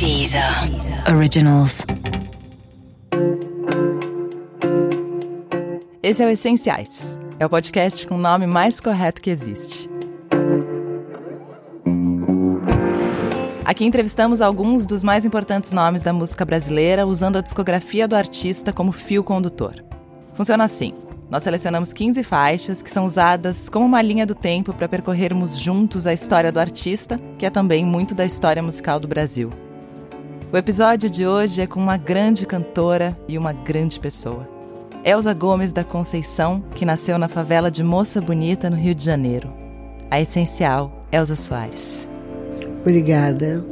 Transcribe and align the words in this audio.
Deezer. 0.00 0.42
Originals. 1.14 1.84
Esse 6.02 6.22
é 6.22 6.26
o 6.26 6.30
Essenciais. 6.30 7.20
É 7.38 7.44
o 7.44 7.50
podcast 7.50 8.06
com 8.06 8.14
o 8.14 8.18
nome 8.18 8.46
mais 8.46 8.80
correto 8.80 9.20
que 9.20 9.28
existe. 9.28 9.90
Aqui 13.62 13.84
entrevistamos 13.84 14.40
alguns 14.40 14.86
dos 14.86 15.02
mais 15.02 15.26
importantes 15.26 15.70
nomes 15.70 16.02
da 16.02 16.14
música 16.14 16.46
brasileira 16.46 17.06
usando 17.06 17.36
a 17.36 17.42
discografia 17.42 18.08
do 18.08 18.16
artista 18.16 18.72
como 18.72 18.92
fio 18.92 19.22
condutor. 19.22 19.84
Funciona 20.32 20.64
assim. 20.64 20.92
Nós 21.28 21.42
selecionamos 21.42 21.92
15 21.92 22.22
faixas 22.22 22.80
que 22.80 22.90
são 22.90 23.04
usadas 23.04 23.68
como 23.68 23.84
uma 23.84 24.00
linha 24.00 24.24
do 24.24 24.34
tempo 24.34 24.72
para 24.72 24.88
percorrermos 24.88 25.58
juntos 25.58 26.06
a 26.06 26.14
história 26.14 26.50
do 26.50 26.58
artista, 26.58 27.20
que 27.36 27.44
é 27.44 27.50
também 27.50 27.84
muito 27.84 28.14
da 28.14 28.24
história 28.24 28.62
musical 28.62 28.98
do 28.98 29.06
Brasil. 29.06 29.52
O 30.52 30.56
episódio 30.56 31.08
de 31.08 31.24
hoje 31.28 31.60
é 31.60 31.66
com 31.66 31.78
uma 31.78 31.96
grande 31.96 32.44
cantora 32.44 33.16
e 33.28 33.38
uma 33.38 33.52
grande 33.52 34.00
pessoa. 34.00 34.48
Elza 35.04 35.32
Gomes 35.32 35.72
da 35.72 35.84
Conceição, 35.84 36.60
que 36.74 36.84
nasceu 36.84 37.16
na 37.18 37.28
favela 37.28 37.70
de 37.70 37.84
Moça 37.84 38.20
Bonita, 38.20 38.68
no 38.68 38.74
Rio 38.74 38.92
de 38.92 39.04
Janeiro. 39.04 39.52
A 40.10 40.20
essencial, 40.20 41.06
Elza 41.12 41.36
Soares. 41.36 42.08
Obrigada. 42.80 43.64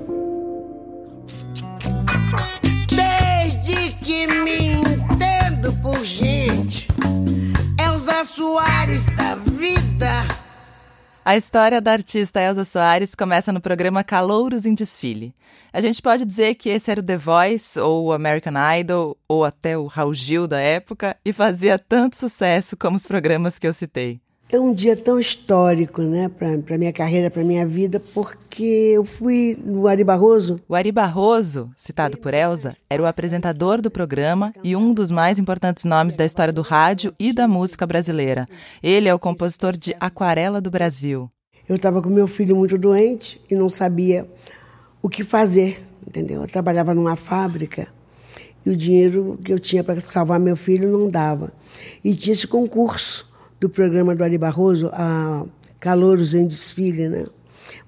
Desde 2.89 3.91
que 4.01 4.29
me 4.29 4.69
entendo 4.69 5.73
por 5.83 6.05
gente, 6.05 6.87
Elza 7.77 8.25
Soares 8.25 9.05
da 9.17 9.35
vida. 9.35 10.38
A 11.29 11.37
história 11.37 11.79
da 11.79 11.93
artista 11.93 12.41
Elza 12.41 12.65
Soares 12.65 13.15
começa 13.15 13.53
no 13.53 13.61
programa 13.61 14.03
Calouros 14.03 14.65
em 14.65 14.73
Desfile. 14.73 15.35
A 15.71 15.79
gente 15.79 16.01
pode 16.01 16.25
dizer 16.25 16.55
que 16.55 16.71
esse 16.71 16.91
era 16.91 17.01
o 17.01 17.03
The 17.03 17.19
Voice, 17.19 17.79
ou 17.79 18.07
o 18.07 18.13
American 18.15 18.55
Idol, 18.81 19.15
ou 19.29 19.45
até 19.45 19.77
o 19.77 19.85
Raul 19.85 20.15
Gil 20.15 20.49
da 20.49 20.59
época, 20.59 21.19
e 21.23 21.31
fazia 21.31 21.79
tanto 21.79 22.17
sucesso 22.17 22.79
como 22.79 22.97
os 22.97 23.05
programas 23.05 23.59
que 23.59 23.67
eu 23.67 23.75
citei. 23.75 24.23
É 24.51 24.59
um 24.59 24.73
dia 24.73 24.97
tão 24.97 25.21
histórico, 25.21 26.01
né, 26.01 26.31
para 26.31 26.79
minha 26.79 26.91
carreira, 26.93 27.31
para 27.31 27.45
minha 27.45 27.67
vida, 27.67 28.01
porque 28.15 28.93
eu 28.95 29.05
fui 29.05 29.55
no 29.63 29.87
Ari 29.87 30.03
Barroso. 30.03 30.59
O 30.67 30.75
Ari 30.75 30.91
Barroso, 30.91 31.71
citado 31.77 32.17
por 32.17 32.33
Elza, 32.33 32.75
era 32.89 33.03
o 33.03 33.07
apresentador 33.07 33.83
do 33.83 33.91
programa 33.91 34.55
e 34.65 34.75
um 34.75 34.95
dos 34.95 35.11
mais 35.11 35.39
importantes 35.39 35.85
nomes 35.85 36.17
da 36.17 36.25
história 36.25 36.51
do 36.51 36.63
rádio 36.63 37.13
e 37.19 37.31
da 37.31 37.47
música 37.47 37.87
brasileira. 37.87 38.47
Ele 38.83 39.07
é 39.07 39.13
o 39.13 39.19
compositor 39.19 39.77
de 39.77 39.95
Aquarela 40.01 40.63
do 40.63 40.71
Brasil. 40.71 41.31
Eu 41.69 41.77
estava 41.77 42.01
com 42.01 42.09
meu 42.09 42.27
filho 42.27 42.57
muito 42.57 42.79
doente 42.79 43.39
e 43.51 43.55
não 43.55 43.69
sabia 43.69 44.27
o 45.03 45.11
que 45.11 45.25
fazer, 45.25 45.87
entendeu? 46.07 46.41
Eu 46.41 46.49
trabalhava 46.49 46.95
numa 46.95 47.17
fábrica 47.17 47.87
e 48.65 48.71
o 48.71 48.77
dinheiro 48.77 49.39
que 49.45 49.53
eu 49.53 49.59
tinha 49.59 49.85
para 49.85 50.01
salvar 50.01 50.41
meu 50.41 50.57
filho 50.57 50.91
não 50.91 51.11
dava. 51.11 51.53
E 52.03 52.15
tinha 52.15 52.33
esse 52.33 52.47
concurso 52.47 53.28
do 53.61 53.69
programa 53.69 54.15
do 54.15 54.23
Ari 54.23 54.39
Barroso, 54.39 54.91
a 54.93 55.45
Calouros 55.81 56.35
em 56.35 56.47
Desfile, 56.47 57.09
né? 57.09 57.25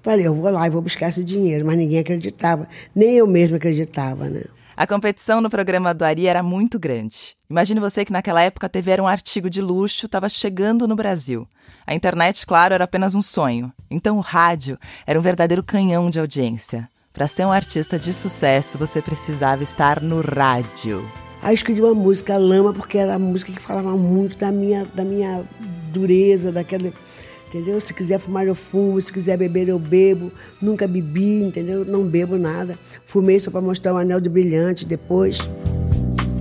Falei, 0.01 0.27
eu 0.27 0.33
vou 0.33 0.49
lá 0.49 0.67
e 0.67 0.69
vou 0.69 0.81
buscar 0.81 1.09
esse 1.09 1.23
dinheiro, 1.23 1.65
mas 1.65 1.77
ninguém 1.77 1.99
acreditava, 1.99 2.67
nem 2.95 3.15
eu 3.15 3.27
mesma 3.27 3.57
acreditava, 3.57 4.29
né? 4.29 4.43
A 4.75 4.87
competição 4.87 5.41
no 5.41 5.49
programa 5.49 5.93
do 5.93 6.03
Ari 6.03 6.25
era 6.25 6.41
muito 6.41 6.79
grande. 6.79 7.35
Imagine 7.49 7.79
você 7.79 8.03
que 8.03 8.11
naquela 8.11 8.41
época 8.41 8.65
a 8.65 8.69
TV 8.69 8.91
era 8.91 9.03
um 9.03 9.07
artigo 9.07 9.49
de 9.49 9.61
luxo, 9.61 10.05
estava 10.05 10.27
chegando 10.27 10.87
no 10.87 10.95
Brasil. 10.95 11.47
A 11.85 11.93
internet, 11.93 12.47
claro, 12.47 12.73
era 12.73 12.85
apenas 12.85 13.13
um 13.13 13.21
sonho. 13.21 13.71
Então 13.91 14.17
o 14.17 14.21
rádio 14.21 14.79
era 15.05 15.19
um 15.19 15.21
verdadeiro 15.21 15.63
canhão 15.63 16.09
de 16.09 16.19
audiência. 16.19 16.89
Para 17.13 17.27
ser 17.27 17.45
um 17.45 17.51
artista 17.51 17.99
de 17.99 18.13
sucesso, 18.13 18.77
você 18.77 19.01
precisava 19.01 19.61
estar 19.61 20.01
no 20.01 20.21
rádio. 20.21 21.05
Aí 21.43 21.53
escolhi 21.53 21.81
uma 21.81 21.93
música, 21.93 22.37
Lama, 22.37 22.71
porque 22.73 22.97
era 22.97 23.15
a 23.15 23.19
música 23.19 23.51
que 23.51 23.59
falava 23.59 23.91
muito 23.97 24.37
da 24.37 24.51
minha, 24.51 24.85
da 24.93 25.03
minha 25.03 25.43
dureza, 25.91 26.51
daquela. 26.51 26.91
Entendeu? 27.47 27.81
Se 27.81 27.93
quiser 27.93 28.17
fumar, 28.17 28.47
eu 28.47 28.55
fumo, 28.55 28.99
se 29.01 29.11
quiser 29.11 29.37
beber, 29.37 29.67
eu 29.67 29.77
bebo. 29.77 30.31
Nunca 30.61 30.87
bebi, 30.87 31.43
entendeu? 31.43 31.83
Não 31.83 32.03
bebo 32.03 32.37
nada. 32.37 32.79
Fumei 33.05 33.39
só 33.39 33.51
para 33.51 33.59
mostrar 33.59 33.91
o 33.91 33.95
um 33.95 33.97
anel 33.99 34.21
de 34.21 34.29
brilhante 34.29 34.85
depois. 34.85 35.37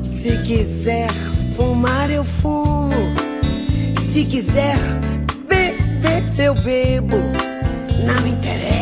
Se 0.03 0.39
quiser 0.45 1.09
fumar, 1.57 2.11
eu 2.11 2.23
fumo. 2.23 2.93
Se 4.09 4.25
quiser 4.25 4.77
beber, 5.49 5.77
eu 6.39 6.55
bebo. 6.55 7.17
Não 8.07 8.27
interessa 8.27 8.80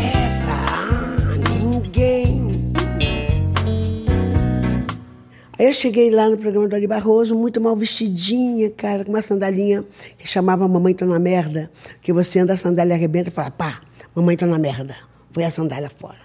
Aí 5.58 5.66
eu 5.66 5.74
cheguei 5.74 6.08
lá 6.08 6.28
no 6.28 6.38
programa 6.38 6.68
do 6.68 6.76
Ari 6.76 6.86
Barroso, 6.86 7.34
muito 7.34 7.60
mal 7.60 7.74
vestidinha, 7.74 8.70
cara, 8.70 9.04
com 9.04 9.10
uma 9.10 9.20
sandalinha 9.20 9.84
que 10.16 10.28
chamava 10.28 10.68
Mamãe 10.68 10.94
Tô 10.94 11.04
na 11.04 11.18
Merda, 11.18 11.68
que 12.00 12.12
você 12.12 12.38
anda 12.38 12.52
a 12.52 12.56
sandália 12.56 12.94
arrebenta 12.94 13.28
e 13.28 13.32
fala, 13.32 13.50
pá, 13.50 13.80
mamãe 14.14 14.36
tô 14.36 14.46
na 14.46 14.58
merda. 14.58 14.94
Foi 15.32 15.42
a 15.42 15.50
sandália 15.50 15.90
fora. 15.90 16.20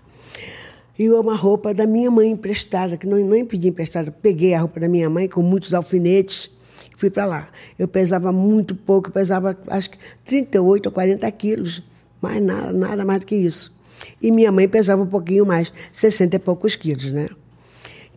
E 0.98 1.10
uma 1.10 1.36
roupa 1.36 1.74
da 1.74 1.88
minha 1.88 2.12
mãe 2.12 2.30
emprestada, 2.30 2.96
que 2.96 3.08
não, 3.08 3.18
não 3.18 3.46
pedi 3.46 3.70
emprestada, 3.70 4.12
peguei 4.12 4.54
a 4.54 4.60
roupa 4.60 4.80
da 4.80 4.88
minha 4.88 5.10
mãe 5.10 5.28
com 5.28 5.42
muitos 5.42 5.74
alfinetes 5.74 6.52
e 6.96 7.00
fui 7.00 7.10
para 7.10 7.26
lá. 7.26 7.50
Eu 7.78 7.88
pesava 7.88 8.32
muito 8.32 8.76
pouco, 8.76 9.12
pesava 9.12 9.58
acho 9.68 9.90
que 9.90 9.98
38 10.26 10.86
ou 10.86 10.92
40 10.92 11.32
quilos, 11.32 11.82
mais 12.22 12.40
nada, 12.40 12.72
nada 12.72 13.04
mais 13.04 13.22
do 13.22 13.26
que 13.26 13.36
isso. 13.36 13.74
E 14.22 14.32
minha 14.32 14.52
mãe 14.52 14.68
pesava 14.68 15.02
um 15.02 15.08
pouquinho 15.08 15.44
mais, 15.44 15.74
60 15.92 16.36
e 16.36 16.40
poucos 16.40 16.76
quilos, 16.76 17.12
né? 17.12 17.30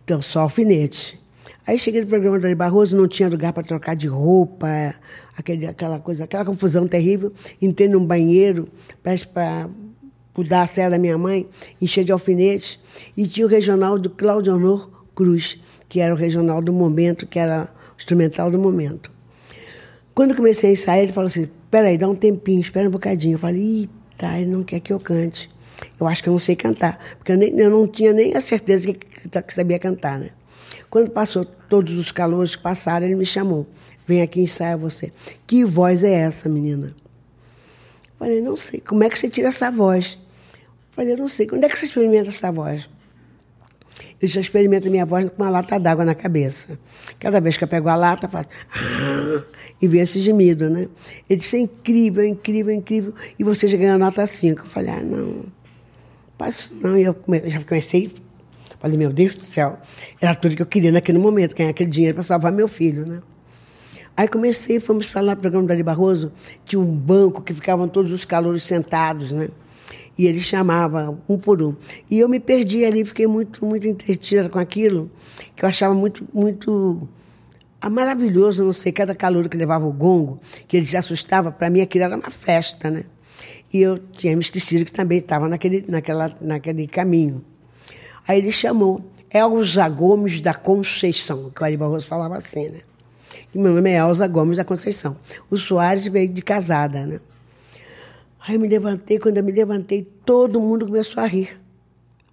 Então, 0.07 0.21
só 0.21 0.39
alfinete. 0.39 1.19
Aí 1.67 1.77
cheguei 1.77 1.99
no 1.99 2.07
programa 2.07 2.39
do 2.39 2.45
Ari 2.45 2.55
Barroso, 2.55 2.95
não 2.95 3.09
tinha 3.09 3.27
lugar 3.27 3.51
para 3.51 3.61
trocar 3.61 3.93
de 3.93 4.07
roupa, 4.07 4.69
aquele, 5.37 5.65
aquela 5.67 5.99
coisa, 5.99 6.23
aquela 6.23 6.45
confusão 6.45 6.87
terrível. 6.87 7.33
Entrei 7.61 7.89
num 7.89 8.05
banheiro 8.05 8.69
para 9.33 9.69
mudar 10.33 10.61
a 10.61 10.67
saia 10.67 10.89
da 10.89 10.97
minha 10.97 11.17
mãe, 11.17 11.45
encher 11.81 12.05
de 12.05 12.13
alfinetes, 12.13 12.79
e 13.17 13.27
tinha 13.27 13.45
o 13.45 13.49
regional 13.49 13.99
do 13.99 14.09
Cláudio 14.09 14.55
Honor 14.55 14.89
Cruz, 15.13 15.59
que 15.89 15.99
era 15.99 16.13
o 16.13 16.17
regional 16.17 16.61
do 16.61 16.71
momento, 16.71 17.27
que 17.27 17.37
era 17.37 17.63
o 17.65 17.97
instrumental 17.97 18.49
do 18.49 18.57
momento. 18.57 19.11
Quando 20.15 20.37
comecei 20.37 20.69
a 20.69 20.71
ensaiar, 20.71 21.03
ele 21.03 21.11
falou 21.11 21.27
assim: 21.27 21.49
peraí, 21.69 21.97
dá 21.97 22.07
um 22.07 22.15
tempinho, 22.15 22.61
espera 22.61 22.87
um 22.87 22.91
bocadinho. 22.91 23.35
Eu 23.35 23.39
falei: 23.39 23.81
eita, 23.81 24.39
ele 24.39 24.51
não 24.51 24.63
quer 24.63 24.79
que 24.79 24.93
eu 24.93 25.01
cante. 25.01 25.49
Eu 25.99 26.07
acho 26.07 26.23
que 26.23 26.29
eu 26.29 26.31
não 26.31 26.39
sei 26.39 26.55
cantar, 26.55 26.99
porque 27.17 27.31
eu, 27.31 27.37
nem, 27.37 27.57
eu 27.59 27.69
não 27.69 27.87
tinha 27.87 28.13
nem 28.13 28.35
a 28.35 28.41
certeza 28.41 28.93
que, 28.93 28.93
que 28.93 29.53
sabia 29.53 29.79
cantar, 29.79 30.19
né? 30.19 30.29
Quando 30.89 31.09
passou 31.11 31.45
todos 31.45 31.97
os 31.97 32.11
calores 32.11 32.55
que 32.55 32.61
passaram, 32.61 33.05
ele 33.05 33.15
me 33.15 33.25
chamou. 33.25 33.67
Vem 34.07 34.21
aqui 34.21 34.39
ensaiar 34.39 34.77
você. 34.77 35.11
Que 35.45 35.65
voz 35.65 36.03
é 36.03 36.11
essa, 36.11 36.47
menina? 36.47 36.95
Falei, 38.17 38.41
não 38.41 38.55
sei. 38.55 38.79
Como 38.79 39.03
é 39.03 39.09
que 39.09 39.19
você 39.19 39.29
tira 39.29 39.49
essa 39.49 39.69
voz? 39.69 40.17
Falei, 40.91 41.15
não 41.15 41.27
sei. 41.27 41.45
Quando 41.45 41.63
é 41.65 41.69
que 41.69 41.77
você 41.77 41.85
experimenta 41.85 42.29
essa 42.29 42.51
voz? 42.51 42.89
Eu 44.19 44.27
já 44.27 44.41
experimento 44.41 44.89
minha 44.89 45.05
voz 45.05 45.29
com 45.29 45.43
uma 45.43 45.49
lata 45.49 45.79
d'água 45.79 46.03
na 46.03 46.15
cabeça. 46.15 46.79
Cada 47.19 47.39
vez 47.39 47.57
que 47.57 47.63
eu 47.63 47.67
pego 47.67 47.89
a 47.89 47.95
lata, 47.95 48.27
faço. 48.27 48.49
Ah, 48.71 49.43
e 49.79 49.87
vem 49.87 50.01
esse 50.01 50.19
gemido, 50.21 50.69
né? 50.69 50.87
Ele 51.29 51.39
disse: 51.39 51.57
é 51.57 51.59
incrível, 51.59 52.23
é 52.23 52.27
incrível, 52.27 52.73
é 52.73 52.75
incrível. 52.75 53.13
E 53.37 53.43
você 53.43 53.67
já 53.67 53.77
ganhou 53.77 53.99
nota 53.99 54.25
5. 54.25 54.61
Eu 54.61 54.65
falei: 54.65 54.91
ah, 54.91 55.01
não. 55.01 55.45
Passo 56.37 56.73
não. 56.75 56.97
Eu 56.97 57.15
já 57.45 57.63
comecei. 57.63 58.11
Falei: 58.79 58.97
meu 58.97 59.11
Deus 59.11 59.35
do 59.35 59.43
céu. 59.43 59.77
Era 60.21 60.35
tudo 60.35 60.55
que 60.55 60.61
eu 60.61 60.65
queria 60.65 60.91
naquele 60.91 61.17
momento, 61.17 61.55
ganhar 61.55 61.69
aquele 61.69 61.89
dinheiro 61.89 62.15
para 62.15 62.23
salvar 62.23 62.51
meu 62.51 62.67
filho, 62.67 63.05
né? 63.05 63.19
Aí 64.15 64.27
comecei, 64.27 64.79
fomos 64.79 65.05
para 65.05 65.21
lá 65.21 65.35
programa 65.35 65.67
do 65.67 65.71
Ari 65.71 65.83
Barroso. 65.83 66.31
Tinha 66.65 66.79
um 66.79 66.85
banco 66.85 67.41
que 67.41 67.53
ficavam 67.53 67.87
todos 67.87 68.11
os 68.11 68.25
calouros 68.25 68.63
sentados, 68.63 69.31
né? 69.31 69.49
E 70.17 70.25
ele 70.25 70.39
chamava 70.39 71.15
um 71.29 71.37
por 71.37 71.61
um. 71.61 71.75
E 72.09 72.17
eu 72.17 72.27
me 72.27 72.39
perdi 72.39 72.83
ali, 72.83 73.05
fiquei 73.05 73.27
muito, 73.27 73.63
muito 73.63 73.87
entretida 73.87 74.49
com 74.49 74.57
aquilo, 74.57 75.11
que 75.55 75.63
eu 75.63 75.69
achava 75.69 75.93
muito, 75.93 76.27
muito 76.33 77.07
ah, 77.79 77.91
maravilhoso, 77.91 78.63
não 78.63 78.73
sei, 78.73 78.91
cada 78.91 79.13
calor 79.13 79.47
que 79.47 79.55
levava 79.55 79.85
o 79.85 79.93
gongo, 79.93 80.39
que 80.67 80.75
ele 80.75 80.87
se 80.87 80.97
assustava, 80.97 81.51
para 81.51 81.69
mim 81.69 81.81
aquilo 81.81 82.05
era 82.05 82.17
uma 82.17 82.31
festa, 82.31 82.89
né? 82.89 83.03
E 83.71 83.81
eu 83.81 83.97
tinha 83.97 84.35
me 84.35 84.41
esquecido 84.41 84.85
que 84.85 84.91
também 84.91 85.19
estava 85.19 85.47
naquele, 85.47 85.85
naquela, 85.87 86.35
naquele 86.39 86.87
caminho. 86.87 87.43
Aí 88.27 88.39
ele 88.39 88.51
chamou 88.51 89.03
Elza 89.33 89.87
Gomes 89.89 90.39
da 90.39 90.53
Conceição, 90.53 91.49
que 91.49 91.61
o 91.61 91.65
Ari 91.65 91.77
Barroso 91.77 92.07
falava 92.07 92.37
assim, 92.37 92.69
né? 92.69 92.81
E 93.53 93.57
meu 93.57 93.73
nome 93.73 93.89
é 93.89 93.97
Elza 93.97 94.27
Gomes 94.27 94.57
da 94.57 94.63
Conceição. 94.63 95.17
O 95.49 95.57
Soares 95.57 96.05
veio 96.07 96.29
de 96.29 96.41
casada, 96.41 97.05
né? 97.05 97.19
Aí 98.39 98.55
eu 98.55 98.59
me 98.59 98.67
levantei, 98.67 99.19
quando 99.19 99.37
eu 99.37 99.43
me 99.43 99.51
levantei, 99.51 100.07
todo 100.25 100.61
mundo 100.61 100.85
começou 100.85 101.21
a 101.21 101.25
rir. 101.25 101.59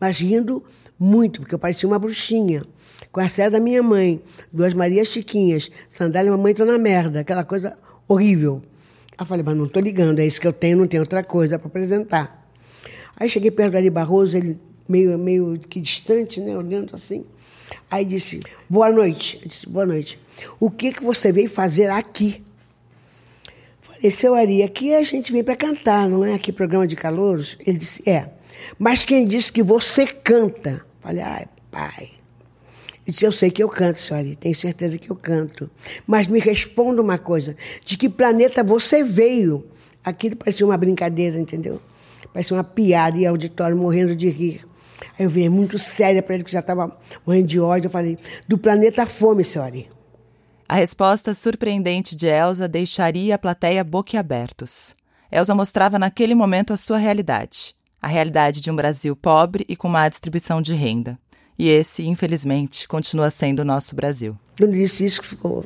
Mas 0.00 0.18
rindo 0.18 0.62
muito, 0.98 1.40
porque 1.40 1.54
eu 1.54 1.58
parecia 1.58 1.88
uma 1.88 1.98
bruxinha. 1.98 2.64
Com 3.10 3.20
a 3.20 3.28
série 3.28 3.50
da 3.50 3.60
minha 3.60 3.82
mãe, 3.82 4.22
duas 4.52 4.74
Marias 4.74 5.08
Chiquinhas, 5.08 5.70
sandália 5.88 6.30
mamãe 6.30 6.54
tô 6.54 6.64
na 6.64 6.78
merda, 6.78 7.20
aquela 7.20 7.44
coisa 7.44 7.76
horrível. 8.06 8.62
Eu 9.18 9.26
falei, 9.26 9.44
mas 9.44 9.56
não 9.56 9.68
tô 9.68 9.80
ligando, 9.80 10.18
é 10.18 10.26
isso 10.26 10.40
que 10.40 10.46
eu 10.46 10.52
tenho, 10.52 10.78
não 10.78 10.86
tenho 10.86 11.02
outra 11.02 11.22
coisa 11.22 11.58
para 11.58 11.68
apresentar. 11.68 12.48
Aí 13.16 13.28
cheguei 13.28 13.50
perto 13.50 13.72
do 13.72 13.76
Ari 13.76 13.90
Barroso, 13.90 14.36
ele 14.36 14.58
meio, 14.88 15.16
meio 15.18 15.58
que 15.58 15.80
distante, 15.80 16.40
né? 16.40 16.56
Olhando 16.56 16.94
assim. 16.94 17.24
Aí 17.90 18.04
disse, 18.04 18.40
boa 18.68 18.90
noite. 18.90 19.38
Eu 19.42 19.48
disse, 19.48 19.68
boa 19.68 19.86
noite. 19.86 20.18
O 20.58 20.70
que, 20.70 20.92
que 20.92 21.02
você 21.02 21.30
veio 21.30 21.48
fazer 21.48 21.90
aqui? 21.90 22.38
Falei, 23.82 24.10
seu 24.10 24.34
Ari, 24.34 24.62
aqui 24.62 24.94
a 24.94 25.02
gente 25.02 25.32
vem 25.32 25.44
para 25.44 25.56
cantar, 25.56 26.08
não 26.08 26.24
é 26.24 26.34
aqui 26.34 26.52
programa 26.52 26.86
de 26.86 26.96
calouros? 26.96 27.56
Ele 27.64 27.78
disse, 27.78 28.08
é. 28.08 28.30
Mas 28.78 29.04
quem 29.04 29.26
disse 29.28 29.52
que 29.52 29.62
você 29.62 30.06
canta? 30.06 30.84
Falei, 31.00 31.22
ai, 31.22 31.46
pai. 31.70 32.10
Ele 33.06 33.12
disse, 33.12 33.24
eu 33.24 33.32
sei 33.32 33.50
que 33.50 33.62
eu 33.62 33.68
canto, 33.68 34.14
Ari, 34.14 34.34
tenho 34.34 34.54
certeza 34.54 34.96
que 34.96 35.10
eu 35.10 35.16
canto. 35.16 35.70
Mas 36.06 36.26
me 36.26 36.40
responda 36.40 37.02
uma 37.02 37.18
coisa, 37.18 37.54
de 37.84 37.98
que 37.98 38.08
planeta 38.08 38.64
você 38.64 39.04
veio? 39.04 39.66
Aquilo 40.02 40.36
parecia 40.36 40.64
uma 40.64 40.76
brincadeira, 40.76 41.38
entendeu? 41.38 41.80
Parecia 42.32 42.56
uma 42.56 42.64
piada 42.64 43.18
e 43.18 43.26
auditório 43.26 43.76
morrendo 43.76 44.16
de 44.16 44.28
rir. 44.28 44.66
Aí 45.18 45.26
eu 45.26 45.30
virei 45.30 45.48
muito 45.48 45.78
séria 45.78 46.22
para 46.22 46.34
ele, 46.34 46.44
que 46.44 46.52
já 46.52 46.60
estava 46.60 46.96
morrendo 47.26 47.46
de 47.46 47.60
ódio. 47.60 47.88
Eu 47.88 47.90
falei, 47.92 48.18
do 48.48 48.56
planeta 48.56 49.06
fome, 49.06 49.44
Ari. 49.62 49.90
A 50.66 50.76
resposta 50.76 51.34
surpreendente 51.34 52.16
de 52.16 52.26
Elsa 52.26 52.66
deixaria 52.66 53.34
a 53.34 53.38
plateia 53.38 53.84
boquiabertos. 53.84 54.94
Elsa 55.30 55.54
mostrava 55.54 55.98
naquele 55.98 56.34
momento 56.34 56.72
a 56.72 56.76
sua 56.76 56.96
realidade. 56.96 57.74
A 58.00 58.08
realidade 58.08 58.60
de 58.60 58.70
um 58.70 58.76
Brasil 58.76 59.14
pobre 59.14 59.64
e 59.68 59.76
com 59.76 59.88
má 59.88 60.08
distribuição 60.08 60.62
de 60.62 60.74
renda. 60.74 61.18
E 61.58 61.68
esse, 61.68 62.06
infelizmente, 62.06 62.88
continua 62.88 63.30
sendo 63.30 63.60
o 63.60 63.64
nosso 63.64 63.94
Brasil. 63.94 64.36
Quando 64.58 64.72
disse 64.72 65.04
isso, 65.04 65.22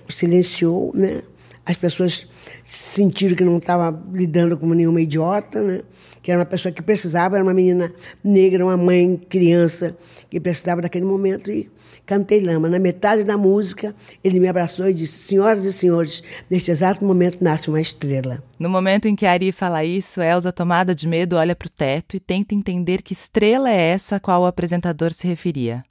silenciou, 0.09 0.93
né? 0.95 1.23
As 1.65 1.77
pessoas 1.77 2.27
sentiram 2.65 3.37
que 3.37 3.45
não 3.45 3.59
estava 3.59 3.91
lidando 4.13 4.57
com 4.57 4.69
nenhuma 4.69 5.01
idiota, 5.03 5.61
né? 5.61 5.83
que 6.29 6.33
era 6.33 6.41
uma 6.41 6.47
pessoa 6.47 6.71
que 6.73 6.83
precisava, 6.83 7.37
era 7.37 7.43
uma 7.43 7.55
menina 7.55 7.93
negra, 8.23 8.65
uma 8.65 8.77
mãe, 8.77 9.17
criança, 9.29 9.97
que 10.29 10.39
precisava 10.39 10.83
daquele 10.83 11.05
momento 11.05 11.51
e 11.51 11.71
cantei 12.09 12.41
lama. 12.41 12.71
Na 12.71 12.79
metade 12.79 13.23
da 13.23 13.37
música, 13.37 13.95
ele 14.25 14.41
me 14.41 14.49
abraçou 14.49 14.89
e 14.89 14.95
disse: 14.95 15.29
Senhoras 15.29 15.67
e 15.67 15.73
senhores, 15.73 16.23
neste 16.49 16.71
exato 16.71 17.05
momento 17.05 17.45
nasce 17.45 17.69
uma 17.69 17.81
estrela. 17.81 18.43
No 18.59 18.71
momento 18.71 19.07
em 19.07 19.15
que 19.15 19.27
Ari 19.27 19.53
fala 19.53 19.85
isso, 19.85 20.23
Elsa, 20.23 20.51
tomada 20.51 20.95
de 20.95 21.07
medo, 21.07 21.37
olha 21.37 21.55
para 21.55 21.67
o 21.67 21.71
teto 21.71 22.17
e 22.17 22.21
tenta 22.21 22.55
entender 22.55 23.03
que 23.03 23.13
estrela 23.13 23.71
é 23.71 23.91
essa 23.91 24.17
a 24.17 24.21
qual 24.21 24.43
o 24.43 24.47
apresentador 24.47 25.13
se 25.13 25.29
referia. 25.29 25.85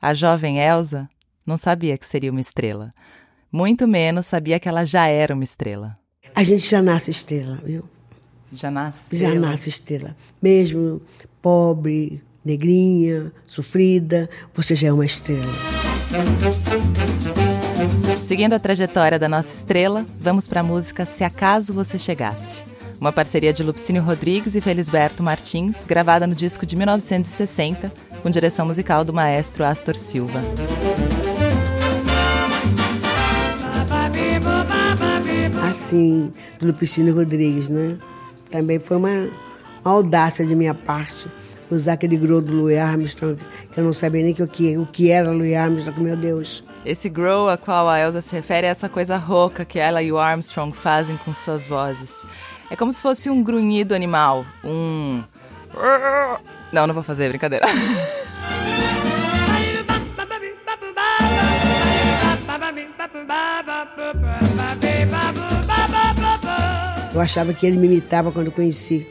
A 0.00 0.14
jovem 0.14 0.60
Elsa 0.60 1.08
não 1.44 1.56
sabia 1.56 1.98
que 1.98 2.06
seria 2.06 2.30
uma 2.30 2.40
estrela. 2.40 2.94
Muito 3.50 3.88
menos 3.88 4.26
sabia 4.26 4.60
que 4.60 4.68
ela 4.68 4.84
já 4.84 5.08
era 5.08 5.34
uma 5.34 5.44
estrela. 5.44 5.96
A 6.34 6.44
gente 6.44 6.68
já 6.68 6.80
nasce 6.80 7.10
estrela, 7.10 7.58
viu? 7.64 7.82
Já 8.52 8.70
nasce 8.70 9.14
estrela. 9.14 9.34
Já 9.34 9.40
nasce 9.40 9.68
estrela. 9.68 10.16
Mesmo 10.40 11.00
pobre, 11.42 12.22
negrinha, 12.46 13.32
sofrida, 13.44 14.30
você 14.54 14.76
já 14.76 14.86
é 14.86 14.92
uma 14.92 15.04
estrela. 15.04 15.52
Seguindo 18.24 18.52
a 18.52 18.58
trajetória 18.60 19.18
da 19.18 19.28
nossa 19.28 19.52
estrela, 19.52 20.06
vamos 20.20 20.46
para 20.46 20.60
a 20.60 20.62
música 20.62 21.04
Se 21.04 21.24
Acaso 21.24 21.74
Você 21.74 21.98
Chegasse. 21.98 22.62
Uma 23.00 23.12
parceria 23.12 23.52
de 23.52 23.64
Lupicínio 23.64 24.00
Rodrigues 24.00 24.54
e 24.54 24.60
Felisberto 24.60 25.24
Martins, 25.24 25.84
gravada 25.84 26.24
no 26.24 26.36
disco 26.36 26.64
de 26.64 26.76
1960, 26.76 27.92
com 28.22 28.30
direção 28.30 28.64
musical 28.64 29.04
do 29.04 29.12
maestro 29.12 29.64
Astor 29.64 29.96
Silva. 29.96 30.40
Assim, 35.68 36.32
do 36.60 36.68
Lupicínio 36.68 37.12
Rodrigues, 37.12 37.68
né? 37.68 37.98
Também 38.50 38.78
foi 38.78 38.96
uma, 38.96 39.28
uma 39.84 39.92
audácia 39.92 40.46
de 40.46 40.54
minha 40.54 40.74
parte 40.74 41.28
usar 41.70 41.94
aquele 41.94 42.16
grow 42.16 42.40
do 42.40 42.54
Louis 42.54 42.78
Armstrong, 42.78 43.40
que 43.72 43.80
eu 43.80 43.84
não 43.84 43.92
sabia 43.92 44.22
nem 44.22 44.34
que 44.34 44.42
o, 44.42 44.48
que, 44.48 44.76
o 44.78 44.86
que 44.86 45.10
era 45.10 45.30
Louis 45.30 45.54
Armstrong, 45.54 46.00
meu 46.00 46.16
Deus. 46.16 46.62
Esse 46.84 47.08
grow 47.08 47.48
a 47.48 47.56
qual 47.56 47.88
a 47.88 47.98
Elsa 47.98 48.20
se 48.20 48.34
refere 48.34 48.66
é 48.66 48.70
essa 48.70 48.88
coisa 48.88 49.16
rouca 49.16 49.64
que 49.64 49.78
ela 49.78 50.02
e 50.02 50.12
o 50.12 50.18
Armstrong 50.18 50.74
fazem 50.76 51.16
com 51.18 51.34
suas 51.34 51.66
vozes. 51.66 52.26
É 52.70 52.76
como 52.76 52.92
se 52.92 53.02
fosse 53.02 53.28
um 53.30 53.42
grunhido 53.42 53.94
animal, 53.94 54.44
um... 54.64 55.22
Não, 56.72 56.86
não 56.86 56.94
vou 56.94 57.02
fazer, 57.02 57.28
brincadeira. 57.28 57.66
Eu 67.14 67.20
achava 67.20 67.52
que 67.54 67.66
ele 67.66 67.78
me 67.78 67.86
imitava 67.86 68.30
quando 68.30 68.46
eu 68.46 68.52
conheci. 68.52 69.06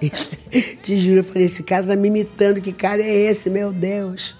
Te 0.82 0.96
juro, 0.96 1.18
eu 1.18 1.24
falei, 1.24 1.44
esse 1.44 1.62
cara 1.62 1.86
tá 1.86 1.96
me 1.96 2.08
imitando, 2.08 2.60
que 2.60 2.72
cara 2.72 3.02
é 3.02 3.12
esse, 3.12 3.50
meu 3.50 3.72
Deus? 3.72 4.36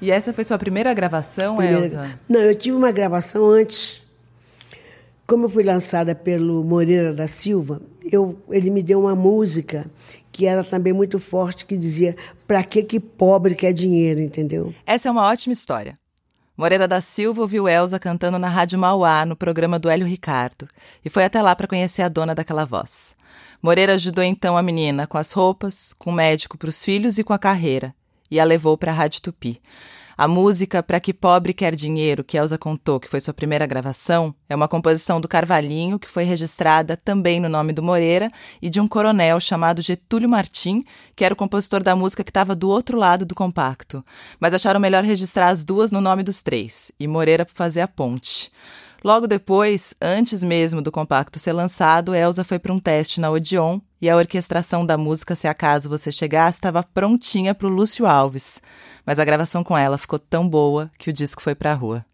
E 0.00 0.10
essa 0.10 0.32
foi 0.32 0.44
sua 0.44 0.58
primeira 0.58 0.94
gravação, 0.94 1.56
primeira... 1.56 1.84
Elza? 1.84 2.20
Não, 2.28 2.40
eu 2.40 2.54
tive 2.54 2.76
uma 2.76 2.90
gravação 2.90 3.46
antes. 3.48 4.02
Como 5.26 5.44
eu 5.44 5.48
fui 5.48 5.62
lançada 5.62 6.14
pelo 6.14 6.64
Moreira 6.64 7.12
da 7.12 7.28
Silva, 7.28 7.80
eu, 8.10 8.38
ele 8.50 8.70
me 8.70 8.82
deu 8.82 9.00
uma 9.00 9.14
música 9.14 9.90
que 10.32 10.46
era 10.46 10.64
também 10.64 10.92
muito 10.92 11.18
forte, 11.18 11.66
que 11.66 11.76
dizia, 11.76 12.16
pra 12.46 12.62
que 12.62 12.82
que 12.82 12.98
pobre 12.98 13.54
quer 13.54 13.72
dinheiro, 13.72 14.20
entendeu? 14.20 14.74
Essa 14.86 15.08
é 15.08 15.12
uma 15.12 15.28
ótima 15.28 15.52
história. 15.52 15.98
Moreira 16.56 16.86
da 16.86 17.00
Silva 17.00 17.40
ouviu 17.42 17.68
Elza 17.68 17.98
cantando 17.98 18.38
na 18.38 18.48
Rádio 18.48 18.78
Mauá, 18.78 19.24
no 19.24 19.34
programa 19.34 19.78
do 19.78 19.88
Hélio 19.88 20.06
Ricardo, 20.06 20.68
e 21.04 21.08
foi 21.08 21.24
até 21.24 21.40
lá 21.40 21.56
para 21.56 21.66
conhecer 21.66 22.02
a 22.02 22.08
dona 22.08 22.34
daquela 22.34 22.64
voz. 22.64 23.16
Moreira 23.62 23.94
ajudou 23.94 24.24
então 24.24 24.56
a 24.56 24.62
menina 24.62 25.06
com 25.06 25.18
as 25.18 25.32
roupas, 25.32 25.92
com 25.98 26.10
o 26.10 26.14
médico 26.14 26.56
para 26.56 26.70
os 26.70 26.82
filhos 26.82 27.18
e 27.18 27.24
com 27.24 27.34
a 27.34 27.38
carreira, 27.38 27.94
e 28.30 28.40
a 28.40 28.44
levou 28.44 28.78
para 28.78 28.90
a 28.90 28.94
Rádio 28.94 29.20
Tupi. 29.20 29.60
A 30.16 30.26
música 30.26 30.82
Pra 30.82 30.98
Que 30.98 31.12
Pobre 31.12 31.52
Quer 31.52 31.74
Dinheiro, 31.74 32.24
que 32.24 32.38
Elza 32.38 32.56
contou 32.56 32.98
que 32.98 33.08
foi 33.08 33.20
sua 33.20 33.34
primeira 33.34 33.66
gravação, 33.66 34.34
é 34.48 34.56
uma 34.56 34.68
composição 34.68 35.20
do 35.20 35.28
Carvalhinho 35.28 35.98
que 35.98 36.08
foi 36.08 36.24
registrada 36.24 36.96
também 36.96 37.38
no 37.38 37.50
nome 37.50 37.72
do 37.72 37.82
Moreira 37.82 38.30
e 38.62 38.70
de 38.70 38.80
um 38.80 38.88
coronel 38.88 39.38
chamado 39.40 39.82
Getúlio 39.82 40.28
Martim, 40.28 40.82
que 41.14 41.24
era 41.24 41.34
o 41.34 41.36
compositor 41.36 41.82
da 41.82 41.94
música 41.94 42.24
que 42.24 42.30
estava 42.30 42.54
do 42.54 42.68
outro 42.68 42.98
lado 42.98 43.26
do 43.26 43.34
compacto. 43.34 44.02
Mas 44.38 44.54
acharam 44.54 44.80
melhor 44.80 45.04
registrar 45.04 45.48
as 45.48 45.64
duas 45.64 45.90
no 45.90 46.00
nome 46.00 46.22
dos 46.22 46.40
três, 46.40 46.90
e 46.98 47.06
Moreira 47.06 47.46
fazer 47.46 47.82
a 47.82 47.88
ponte. 47.88 48.50
Logo 49.02 49.26
depois, 49.26 49.94
antes 50.00 50.42
mesmo 50.42 50.82
do 50.82 50.92
compacto 50.92 51.38
ser 51.38 51.52
lançado, 51.52 52.14
Elsa 52.14 52.44
foi 52.44 52.58
para 52.58 52.72
um 52.72 52.78
teste 52.78 53.18
na 53.18 53.30
Odeon 53.30 53.80
e 54.00 54.10
a 54.10 54.16
orquestração 54.16 54.84
da 54.84 54.98
música 54.98 55.34
Se 55.34 55.48
Acaso 55.48 55.88
Você 55.88 56.12
Chegasse 56.12 56.58
estava 56.58 56.82
prontinha 56.82 57.54
para 57.54 57.66
o 57.66 57.70
Lúcio 57.70 58.06
Alves. 58.06 58.60
Mas 59.06 59.18
a 59.18 59.24
gravação 59.24 59.64
com 59.64 59.76
ela 59.76 59.96
ficou 59.96 60.18
tão 60.18 60.46
boa 60.46 60.90
que 60.98 61.08
o 61.08 61.12
disco 61.12 61.40
foi 61.40 61.54
para 61.54 61.72
a 61.72 61.74
rua. 61.74 62.04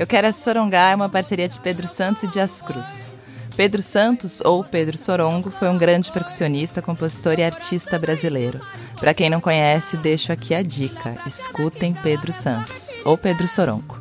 Eu 0.00 0.06
Quero 0.06 0.26
é 0.26 0.32
Sorongá 0.32 0.92
é 0.92 0.94
uma 0.94 1.10
parceria 1.10 1.46
de 1.46 1.60
Pedro 1.60 1.86
Santos 1.86 2.22
e 2.22 2.26
Dias 2.26 2.62
Cruz. 2.62 3.12
Pedro 3.54 3.82
Santos, 3.82 4.40
ou 4.40 4.64
Pedro 4.64 4.96
Sorongo, 4.96 5.50
foi 5.50 5.68
um 5.68 5.76
grande 5.76 6.10
percussionista, 6.10 6.80
compositor 6.80 7.38
e 7.38 7.42
artista 7.42 7.98
brasileiro. 7.98 8.62
Para 8.98 9.12
quem 9.12 9.28
não 9.28 9.42
conhece, 9.42 9.98
deixo 9.98 10.32
aqui 10.32 10.54
a 10.54 10.62
dica: 10.62 11.18
escutem 11.26 11.92
Pedro 11.92 12.32
Santos, 12.32 12.98
ou 13.04 13.18
Pedro 13.18 13.46
Sorongo. 13.46 14.00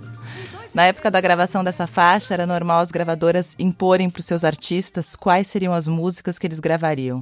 Na 0.73 0.85
época 0.85 1.11
da 1.11 1.19
gravação 1.19 1.65
dessa 1.65 1.85
faixa, 1.85 2.33
era 2.33 2.47
normal 2.47 2.79
as 2.79 2.91
gravadoras 2.91 3.53
imporem 3.59 4.09
para 4.09 4.21
os 4.21 4.25
seus 4.25 4.45
artistas 4.45 5.17
quais 5.17 5.47
seriam 5.47 5.73
as 5.73 5.85
músicas 5.85 6.39
que 6.39 6.47
eles 6.47 6.61
gravariam. 6.61 7.21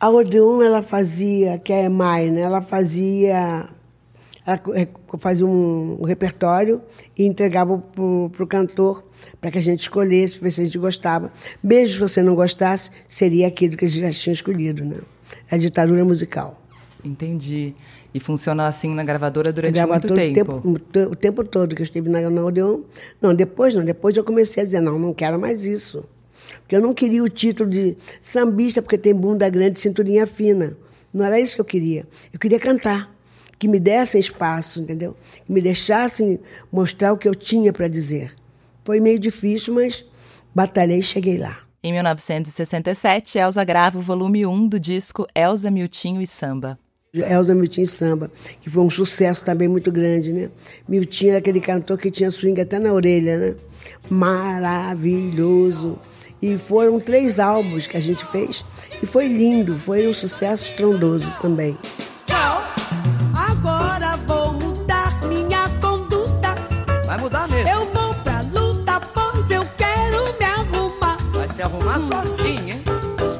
A 0.00 0.10
Odeon, 0.10 0.60
ela 0.60 0.82
fazia, 0.82 1.56
que 1.56 1.72
é 1.72 1.82
a 1.82 1.84
EMAI, 1.84 2.30
né? 2.30 2.40
ela 2.40 2.62
fazia 2.62 3.68
fazia 5.18 5.46
um, 5.46 5.98
um 6.00 6.04
repertório 6.04 6.80
e 7.18 7.24
entregava 7.24 7.78
para 7.78 8.02
o 8.02 8.46
cantor 8.46 9.04
para 9.40 9.50
que 9.50 9.58
a 9.58 9.60
gente 9.60 9.80
escolhesse, 9.80 10.34
para 10.34 10.44
ver 10.44 10.50
se 10.52 10.60
a 10.60 10.64
gente 10.64 10.78
gostava. 10.78 11.32
Mesmo 11.62 11.94
se 11.94 11.98
você 11.98 12.22
não 12.22 12.34
gostasse, 12.34 12.90
seria 13.08 13.48
aquilo 13.48 13.76
que 13.76 13.84
a 13.84 13.88
gente 13.88 14.02
já 14.02 14.12
tinha 14.12 14.32
escolhido, 14.32 14.84
né? 14.84 14.98
É 15.50 15.56
a 15.56 15.58
ditadura 15.58 16.04
musical. 16.04 16.62
Entendi. 17.04 17.74
E 18.14 18.20
funcionou 18.20 18.64
assim 18.64 18.94
na 18.94 19.04
gravadora 19.04 19.52
durante 19.52 19.74
gravadora 19.74 20.14
muito 20.14 20.34
tempo? 20.34 20.56
O 20.56 20.78
tempo, 20.78 21.12
o 21.12 21.16
tempo 21.16 21.44
todo 21.44 21.74
que 21.74 21.82
eu 21.82 21.84
estive 21.84 22.08
na, 22.08 22.30
na 22.30 22.44
Odeon. 22.44 22.82
Não, 23.20 23.34
depois 23.34 23.74
não. 23.74 23.84
Depois 23.84 24.16
eu 24.16 24.24
comecei 24.24 24.62
a 24.62 24.64
dizer, 24.64 24.80
não, 24.80 24.98
não 24.98 25.12
quero 25.12 25.38
mais 25.38 25.64
isso. 25.64 26.04
Porque 26.60 26.76
eu 26.76 26.80
não 26.80 26.94
queria 26.94 27.22
o 27.22 27.28
título 27.28 27.68
de 27.68 27.96
sambista 28.20 28.80
porque 28.80 28.96
tem 28.96 29.14
bunda 29.14 29.48
grande 29.48 29.78
e 29.78 29.82
cinturinha 29.82 30.26
fina. 30.26 30.76
Não 31.12 31.24
era 31.24 31.40
isso 31.40 31.54
que 31.54 31.60
eu 31.60 31.64
queria. 31.64 32.06
Eu 32.32 32.38
queria 32.38 32.58
cantar 32.58 33.15
que 33.58 33.68
me 33.68 33.80
dessem 33.80 34.20
espaço, 34.20 34.80
entendeu? 34.80 35.16
Que 35.44 35.52
me 35.52 35.60
deixassem 35.60 36.38
mostrar 36.70 37.12
o 37.12 37.18
que 37.18 37.28
eu 37.28 37.34
tinha 37.34 37.72
para 37.72 37.88
dizer. 37.88 38.34
Foi 38.84 39.00
meio 39.00 39.18
difícil, 39.18 39.74
mas 39.74 40.04
batalhei 40.54 40.98
e 40.98 41.02
cheguei 41.02 41.38
lá. 41.38 41.58
Em 41.82 41.92
1967, 41.92 43.38
Elza 43.38 43.62
grava 43.64 43.98
o 43.98 44.02
volume 44.02 44.44
1 44.44 44.68
do 44.68 44.80
disco 44.80 45.26
Elza 45.34 45.70
Miltinho 45.70 46.20
e 46.20 46.26
Samba. 46.26 46.78
Elza 47.14 47.54
Miltinho 47.54 47.84
e 47.84 47.88
Samba, 47.88 48.30
que 48.60 48.68
foi 48.68 48.82
um 48.82 48.90
sucesso 48.90 49.44
também 49.44 49.68
muito 49.68 49.90
grande, 49.92 50.32
né? 50.32 50.50
Miltinho 50.88 51.30
era 51.30 51.38
aquele 51.38 51.60
cantor 51.60 51.96
que 51.98 52.10
tinha 52.10 52.30
swing 52.30 52.60
até 52.60 52.78
na 52.78 52.92
orelha, 52.92 53.38
né? 53.38 53.54
Maravilhoso. 54.10 55.98
E 56.42 56.58
foram 56.58 57.00
três 57.00 57.38
álbuns 57.38 57.86
que 57.86 57.96
a 57.96 58.00
gente 58.00 58.24
fez 58.26 58.64
e 59.02 59.06
foi 59.06 59.26
lindo, 59.26 59.78
foi 59.78 60.06
um 60.06 60.12
sucesso 60.12 60.66
estrondoso 60.70 61.34
também. 61.40 61.78
Arrumar 71.96 72.26
sozinho, 72.26 72.68
hein? 72.68 72.82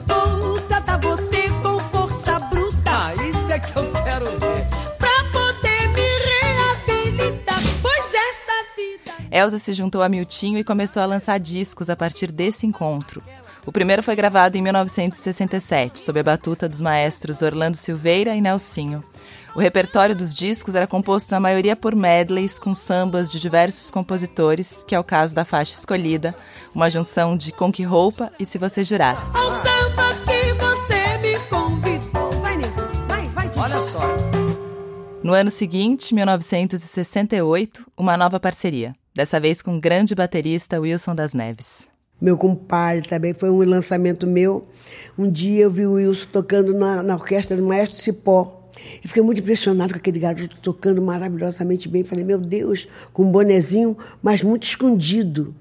Vou 0.09 0.59
tratar 0.63 0.99
você 0.99 1.49
com 1.63 1.79
força 1.91 2.39
bruta. 2.39 2.91
Ah, 2.91 3.15
isso 3.15 3.53
é 3.53 3.59
que 3.59 3.77
eu 3.77 3.93
quero 3.93 4.25
ver. 4.25 4.67
Pra 4.99 5.25
poder 5.31 5.89
me 5.89 6.09
reabilitar, 6.25 7.61
pois 7.83 8.05
esta 8.15 8.53
vida. 8.75 9.27
Elza 9.31 9.59
se 9.59 9.75
juntou 9.75 10.03
a 10.03 10.09
Miltinho 10.09 10.59
e 10.59 10.65
começou 10.65 11.03
a 11.03 11.07
lançar 11.07 11.39
discos 11.39 11.91
a 11.91 11.97
partir 11.97 12.33
desse 12.33 12.67
encontro. 12.67 13.23
O 13.67 13.73
primeiro 13.73 14.03
foi 14.03 14.17
gravado 14.17 14.57
em 14.57 14.63
1967, 14.63 16.01
sob 16.01 16.21
a 16.21 16.23
batuta 16.23 16.67
dos 16.67 16.81
maestros 16.81 17.43
Orlando 17.43 17.77
Silveira 17.77 18.35
e 18.35 18.41
Nelsinho. 18.41 19.05
O 19.57 19.59
repertório 19.59 20.15
dos 20.15 20.35
discos 20.35 20.75
era 20.75 20.87
composto 20.87 21.31
na 21.31 21.41
maioria 21.41 21.75
por 21.75 21.97
medleys 21.97 22.59
com 22.59 22.75
sambas 22.75 23.33
de 23.33 23.41
diversos 23.41 23.91
compositores, 23.91 24.85
que 24.87 24.95
é 24.95 25.01
o 25.01 25.03
caso 25.03 25.35
da 25.35 25.47
faixa 25.47 25.73
escolhida, 25.73 26.37
uma 26.75 26.91
junção 26.91 27.35
de 27.35 27.53
Com 27.53 27.73
Que 27.73 27.83
Roupa 27.83 28.31
e 28.39 28.45
Se 28.45 28.59
Você 28.59 28.85
Jurar. 28.85 29.17
Ao 29.35 29.51
samba 29.51 30.13
que 30.27 30.53
você 30.63 31.17
me 31.23 31.39
convidou. 31.49 32.33
Vai, 32.43 32.59
nego, 32.59 32.75
vai, 33.09 33.25
vai, 33.29 33.49
Titi. 33.49 33.59
Olha 33.59 33.81
só. 33.81 34.01
No 35.23 35.33
ano 35.33 35.49
seguinte, 35.49 36.15
1968, 36.15 37.87
uma 37.97 38.15
nova 38.15 38.39
parceria, 38.39 38.93
dessa 39.15 39.41
vez 39.41 39.63
com 39.63 39.79
o 39.79 39.81
grande 39.81 40.15
baterista 40.15 40.79
Wilson 40.79 41.15
das 41.15 41.33
Neves. 41.33 41.89
Meu 42.21 42.37
compadre 42.37 43.09
também 43.09 43.33
foi 43.33 43.49
um 43.49 43.65
lançamento 43.65 44.27
meu. 44.27 44.69
Um 45.19 45.31
dia 45.31 45.63
eu 45.63 45.71
vi 45.71 45.87
o 45.87 45.95
Wilson 45.95 46.29
tocando 46.31 46.75
na, 46.75 47.03
na 47.03 47.15
orquestra 47.15 47.57
do 47.57 47.63
Maestro 47.63 48.03
Cipó. 48.03 48.66
E 49.02 49.09
fiquei 49.09 49.23
muito 49.23 49.40
impressionado 49.40 49.92
com 49.92 49.99
aquele 49.99 50.18
garoto 50.18 50.56
tocando 50.61 51.00
maravilhosamente 51.00 51.88
bem. 51.88 52.04
Falei, 52.04 52.25
meu 52.25 52.38
Deus, 52.38 52.87
com 53.12 53.25
um 53.25 53.30
bonezinho, 53.30 53.97
mas 54.23 54.42
muito 54.42 54.64
escondido. 54.64 55.54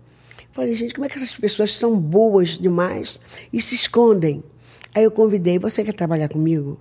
Falei, 0.51 0.74
gente, 0.75 0.93
como 0.93 1.05
é 1.05 1.10
que 1.10 1.17
essas 1.17 1.36
pessoas 1.36 1.74
são 1.74 2.00
boas 2.00 2.57
demais 2.57 3.19
e 3.51 3.62
se 3.62 3.75
escondem? 3.75 4.43
Aí 4.93 5.03
eu 5.03 5.12
convidei, 5.12 5.60
você 5.60 5.84
quer 5.84 5.93
trabalhar 5.93 6.29
comigo? 6.29 6.79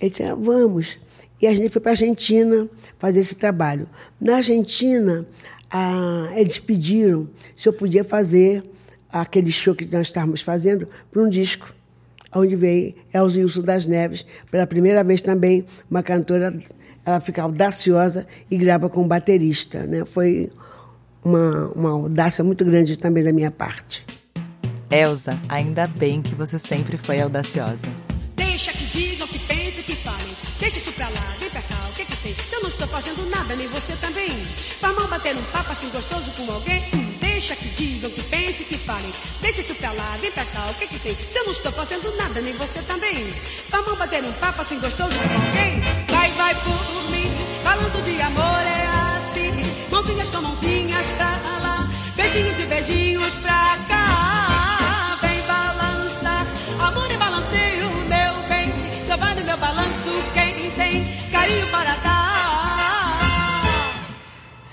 Ele 0.00 0.10
disse, 0.10 0.22
ah, 0.22 0.34
vamos. 0.34 0.98
E 1.40 1.46
a 1.46 1.54
gente 1.54 1.68
foi 1.68 1.80
para 1.80 1.90
a 1.90 1.92
Argentina 1.92 2.68
fazer 2.98 3.20
esse 3.20 3.34
trabalho. 3.34 3.88
Na 4.18 4.36
Argentina, 4.36 5.26
ah, 5.70 6.30
eles 6.36 6.58
pediram 6.58 7.28
se 7.54 7.68
eu 7.68 7.72
podia 7.72 8.02
fazer 8.02 8.62
aquele 9.12 9.52
show 9.52 9.74
que 9.74 9.84
nós 9.84 10.06
estávamos 10.06 10.40
fazendo 10.40 10.88
para 11.10 11.22
um 11.22 11.28
disco, 11.28 11.74
onde 12.34 12.56
veio 12.56 12.94
Elza 13.12 13.38
Wilson 13.38 13.62
das 13.62 13.86
Neves, 13.86 14.24
pela 14.50 14.66
primeira 14.66 15.02
vez 15.04 15.22
também, 15.22 15.64
uma 15.90 16.02
cantora, 16.02 16.54
ela 17.04 17.20
fica 17.20 17.42
audaciosa 17.42 18.26
e 18.50 18.56
grava 18.56 18.88
com 18.88 19.02
um 19.02 19.08
baterista. 19.08 19.86
Né? 19.86 20.04
Foi 20.04 20.50
uma, 21.24 21.68
uma 21.74 21.90
audácia 21.90 22.42
muito 22.44 22.64
grande 22.64 22.98
também 22.98 23.22
da 23.22 23.32
minha 23.32 23.50
parte. 23.50 24.04
Elza, 24.90 25.38
ainda 25.48 25.86
bem 25.86 26.22
que 26.22 26.34
você 26.34 26.58
sempre 26.58 26.96
foi 26.96 27.20
audaciosa. 27.20 27.86
Deixa 28.36 28.72
que 28.72 28.84
digam, 28.86 29.26
que 29.26 29.38
pensem, 29.40 29.82
que 29.84 29.96
falem. 29.96 30.20
Deixa 30.60 30.78
isso 30.78 30.92
pra 30.92 31.08
lá, 31.08 31.34
vem 31.40 31.50
pra 31.50 31.62
cá, 31.62 31.74
o 31.90 31.94
que 31.94 32.04
que 32.04 32.16
tem? 32.22 32.32
Se 32.32 32.54
eu 32.54 32.62
não 32.62 32.68
estou 32.68 32.86
fazendo 32.86 33.28
nada, 33.28 33.56
nem 33.56 33.66
você 33.68 33.92
também. 33.96 34.30
Vai 34.80 34.94
mal 34.94 35.08
bater 35.08 35.34
um 35.34 35.42
papo 35.44 35.72
assim 35.72 35.88
gostoso 35.90 36.30
com 36.36 36.52
alguém? 36.52 37.03
Deixa 37.46 37.56
que 37.56 37.68
digam, 37.76 38.10
que 38.10 38.22
pensem, 38.22 38.66
que 38.66 38.78
falem. 38.78 39.12
Deixa 39.42 39.60
isso 39.60 39.74
pra 39.74 39.92
lá, 39.92 40.16
vem 40.18 40.30
pra 40.30 40.46
cá, 40.46 40.64
o 40.70 40.74
que 40.76 40.86
que 40.86 40.98
tem? 40.98 41.14
Se 41.14 41.38
eu 41.38 41.44
não 41.44 41.52
estou 41.52 41.70
fazendo 41.72 42.16
nada, 42.16 42.40
nem 42.40 42.54
você 42.54 42.80
também. 42.80 43.22
Vai 43.68 43.82
mal 43.82 43.96
bater 43.96 44.24
um 44.24 44.32
papo 44.32 44.62
assim 44.62 44.80
gostoso 44.80 45.10
com 45.10 45.34
alguém? 45.34 45.78
Vai, 46.08 46.30
vai 46.30 46.54
por 46.54 47.10
mim, 47.10 47.30
falando 47.62 48.02
de 48.02 48.22
amor 48.22 48.60
é 48.62 48.86
assim. 49.18 49.90
Mãozinhas 49.90 50.30
com 50.30 50.40
mãozinhas 50.40 51.06
pra 51.18 51.38
lá, 51.62 51.90
beijinhos 52.16 52.58
e 52.58 52.62
beijinhos 52.62 53.34
pra 53.34 53.50
cá. 53.50 53.63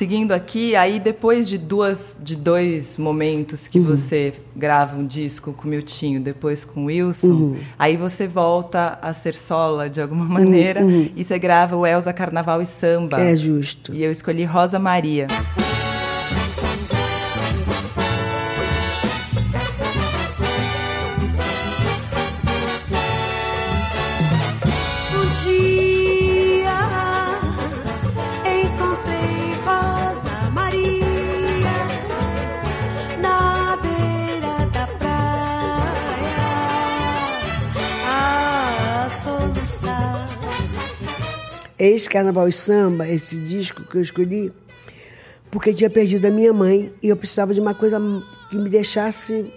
Seguindo 0.01 0.31
aqui, 0.31 0.75
aí 0.75 1.00
depois 1.00 1.48
de 1.48 1.60
duas 1.60 2.17
de 2.20 2.36
dois 2.36 2.98
momentos 2.98 3.67
que 3.67 3.79
você 3.79 4.34
grava 4.55 4.98
um 4.98 5.05
disco 5.05 5.53
com 5.53 5.67
o 5.67 5.70
Miltinho, 5.70 6.20
depois 6.20 6.65
com 6.65 6.81
o 6.81 6.86
Wilson, 6.86 7.55
aí 7.77 7.96
você 7.98 8.27
volta 8.27 8.98
a 9.00 9.13
ser 9.13 9.36
sola 9.36 9.88
de 9.88 10.01
alguma 10.01 10.25
maneira 10.39 10.81
e 11.15 11.24
você 11.24 11.38
grava 11.38 11.75
o 11.75 11.86
Elza 11.86 12.12
Carnaval 12.12 12.63
e 12.63 12.65
Samba. 12.65 13.22
É 13.22 13.38
justo. 13.38 13.93
E 13.93 14.03
eu 14.03 14.12
escolhi 14.12 14.43
Rosa 14.43 14.79
Maria. 14.79 15.27
Ex 41.82 42.08
Carnaval 42.08 42.48
e 42.48 42.52
Samba, 42.52 43.10
esse 43.10 43.38
disco 43.40 43.82
que 43.84 43.98
eu 43.98 44.04
escolhi, 44.04 44.54
porque 45.50 45.74
tinha 45.74 45.90
perdido 45.90 46.26
a 46.28 46.30
minha 46.30 46.54
mãe 46.54 46.94
e 47.02 47.10
eu 47.10 47.18
precisava 47.18 47.56
de 47.56 47.60
uma 47.60 47.74
coisa 47.74 48.00
que 48.52 48.58
me 48.58 48.70
deixasse 48.70 49.52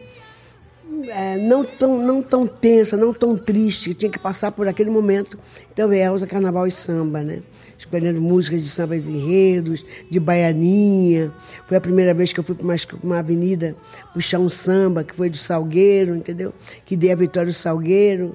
é, 1.09 1.37
não, 1.37 1.63
tão, 1.63 1.99
não 1.99 2.23
tão 2.23 2.47
tensa, 2.47 2.97
não 2.97 3.13
tão 3.13 3.37
triste, 3.37 3.91
eu 3.91 3.95
tinha 3.95 4.11
que 4.11 4.19
passar 4.19 4.53
por 4.53 4.67
aquele 4.67 4.89
momento. 4.89 5.39
Então 5.71 5.93
é 5.93 5.99
Elza 5.99 6.27
Carnaval 6.27 6.67
e 6.67 6.71
Samba, 6.71 7.23
né? 7.23 7.43
Escolhendo 7.77 8.23
músicas 8.23 8.63
de 8.63 8.71
samba 8.71 8.99
de 8.99 9.07
enredos, 9.07 9.85
de 10.11 10.19
baianinha. 10.19 11.31
Foi 11.69 11.77
a 11.77 11.81
primeira 11.81 12.15
vez 12.15 12.33
que 12.33 12.41
eu 12.41 12.45
fui 12.45 12.55
para 12.55 12.65
uma, 12.65 12.77
uma 13.03 13.19
avenida 13.19 13.77
puxar 14.15 14.39
um 14.39 14.49
samba, 14.49 15.05
que 15.05 15.15
foi 15.15 15.29
do 15.29 15.37
Salgueiro, 15.37 16.17
entendeu? 16.17 16.55
Que 16.87 16.97
dei 16.97 17.13
a 17.13 17.17
vitória 17.17 17.53
do 17.53 17.55
Salgueiro. 17.55 18.35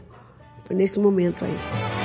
Foi 0.67 0.75
nesse 0.75 0.99
momento 0.99 1.43
aí. 1.43 1.98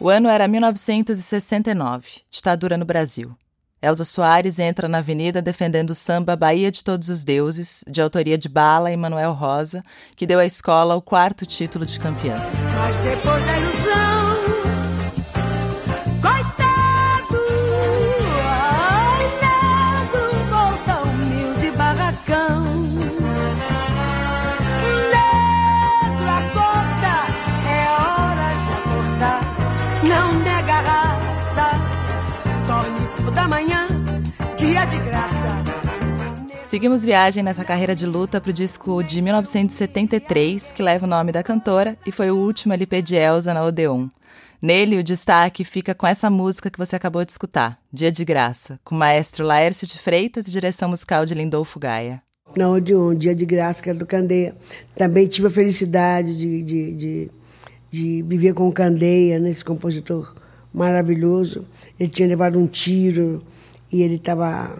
O 0.00 0.08
ano 0.08 0.28
era 0.28 0.46
1969, 0.46 2.20
ditadura 2.30 2.76
no 2.76 2.84
Brasil. 2.84 3.34
Elza 3.82 4.04
Soares 4.04 4.60
entra 4.60 4.86
na 4.88 4.98
avenida 4.98 5.42
defendendo 5.42 5.90
o 5.90 5.94
samba 5.94 6.36
Bahia 6.36 6.70
de 6.70 6.84
Todos 6.84 7.08
os 7.08 7.24
Deuses, 7.24 7.82
de 7.88 8.00
autoria 8.00 8.38
de 8.38 8.48
Bala 8.48 8.92
e 8.92 8.96
Manuel 8.96 9.32
Rosa, 9.32 9.82
que 10.14 10.26
deu 10.26 10.38
à 10.38 10.46
escola 10.46 10.94
o 10.94 11.02
quarto 11.02 11.44
título 11.44 11.84
de 11.84 11.98
campeã. 11.98 12.36
Mas 12.76 12.96
depois 13.00 13.44
da 13.44 13.58
ilusão, 13.58 14.07
Seguimos 36.68 37.02
viagem 37.02 37.42
nessa 37.42 37.64
carreira 37.64 37.96
de 37.96 38.04
luta 38.04 38.42
para 38.42 38.50
o 38.50 38.52
disco 38.52 39.02
de 39.02 39.22
1973, 39.22 40.70
que 40.70 40.82
leva 40.82 41.06
o 41.06 41.08
nome 41.08 41.32
da 41.32 41.42
cantora 41.42 41.96
e 42.06 42.12
foi 42.12 42.30
o 42.30 42.36
último 42.36 42.74
LP 42.74 43.00
de 43.00 43.16
Elza 43.16 43.54
na 43.54 43.64
Odeon. 43.64 44.06
Nele, 44.60 44.98
o 44.98 45.02
destaque 45.02 45.64
fica 45.64 45.94
com 45.94 46.06
essa 46.06 46.28
música 46.28 46.70
que 46.70 46.76
você 46.76 46.94
acabou 46.94 47.24
de 47.24 47.32
escutar, 47.32 47.78
Dia 47.90 48.12
de 48.12 48.22
Graça, 48.22 48.78
com 48.84 48.94
o 48.94 48.98
maestro 48.98 49.46
Laércio 49.46 49.86
de 49.86 49.98
Freitas 49.98 50.46
e 50.46 50.50
direção 50.50 50.90
musical 50.90 51.24
de 51.24 51.32
Lindolfo 51.32 51.78
Gaia. 51.78 52.20
Na 52.54 52.68
Odeon, 52.68 53.14
Dia 53.14 53.34
de 53.34 53.46
Graça, 53.46 53.82
que 53.82 53.88
era 53.88 53.98
do 53.98 54.04
Candeia. 54.04 54.54
Também 54.94 55.26
tive 55.26 55.46
a 55.46 55.50
felicidade 55.50 56.36
de, 56.36 56.62
de, 56.62 56.92
de, 56.92 57.30
de 57.90 58.22
viver 58.28 58.52
com 58.52 58.68
o 58.68 58.72
Candeia, 58.72 59.38
né, 59.38 59.48
esse 59.48 59.64
compositor 59.64 60.34
maravilhoso. 60.70 61.64
Ele 61.98 62.10
tinha 62.10 62.28
levado 62.28 62.58
um 62.58 62.66
tiro 62.66 63.42
e 63.90 64.02
ele 64.02 64.16
estava 64.16 64.78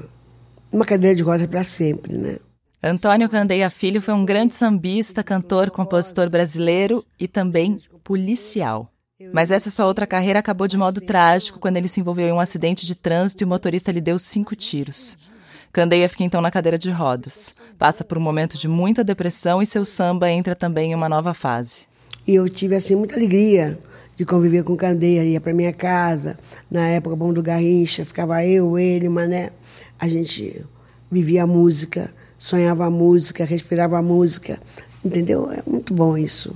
numa 0.73 0.85
cadeira 0.85 1.15
de 1.15 1.23
rodas 1.23 1.47
para 1.47 1.65
sempre, 1.65 2.17
né? 2.17 2.39
Antônio 2.83 3.29
Candeia 3.29 3.69
Filho 3.71 4.01
foi 4.01 4.15
um 4.15 4.25
grande 4.25 4.55
sambista, 4.55 5.25
cantor, 5.25 5.71
compositor 5.71 6.31
brasileiro 6.31 7.05
e 7.19 7.27
também 7.27 7.81
policial. 8.05 8.93
Mas 9.33 9.51
essa 9.51 9.69
sua 9.69 9.87
outra 9.87 10.07
carreira 10.07 10.39
acabou 10.39 10.69
de 10.69 10.77
modo 10.77 11.01
trágico 11.01 11.59
quando 11.59 11.77
ele 11.77 11.89
se 11.89 12.01
envolveu 12.01 12.29
em 12.29 12.33
um 12.33 12.39
acidente 12.39 12.87
de 12.87 12.95
trânsito 12.95 13.43
e 13.43 13.45
o 13.45 13.49
motorista 13.49 13.91
lhe 13.91 14.01
deu 14.01 14.17
cinco 14.17 14.55
tiros. 14.55 15.19
Candeia 15.73 16.09
fica 16.09 16.23
então 16.23 16.41
na 16.41 16.53
cadeira 16.53 16.79
de 16.79 16.91
rodas, 16.91 17.53
passa 17.77 18.05
por 18.05 18.17
um 18.17 18.21
momento 18.21 18.57
de 18.57 18.69
muita 18.69 19.03
depressão 19.03 19.61
e 19.61 19.67
seu 19.67 19.85
samba 19.85 20.31
entra 20.31 20.55
também 20.55 20.93
em 20.93 20.95
uma 20.95 21.09
nova 21.09 21.35
fase. 21.35 21.87
E 22.27 22.35
eu 22.35 22.49
tive 22.49 22.77
assim 22.77 22.95
muita 22.95 23.17
alegria 23.17 23.79
de 24.17 24.25
conviver 24.25 24.65
com 24.65 24.77
Candeia, 24.77 25.25
ia 25.25 25.41
para 25.41 25.53
minha 25.53 25.73
casa, 25.73 26.39
na 26.71 26.87
época 26.89 27.15
Bom 27.15 27.33
do 27.33 27.43
Garrincha, 27.43 28.05
ficava 28.05 28.45
eu, 28.45 28.79
ele, 28.79 29.09
Mané, 29.09 29.51
a 29.99 30.09
gente 30.09 30.65
vivia 31.11 31.43
a 31.43 31.47
música, 31.47 32.13
sonhava 32.39 32.87
a 32.87 32.91
música, 32.91 33.45
respirava 33.45 33.99
a 33.99 34.03
música, 34.03 34.61
entendeu? 35.05 35.51
É 35.51 35.63
muito 35.67 35.93
bom 35.93 36.17
isso. 36.17 36.55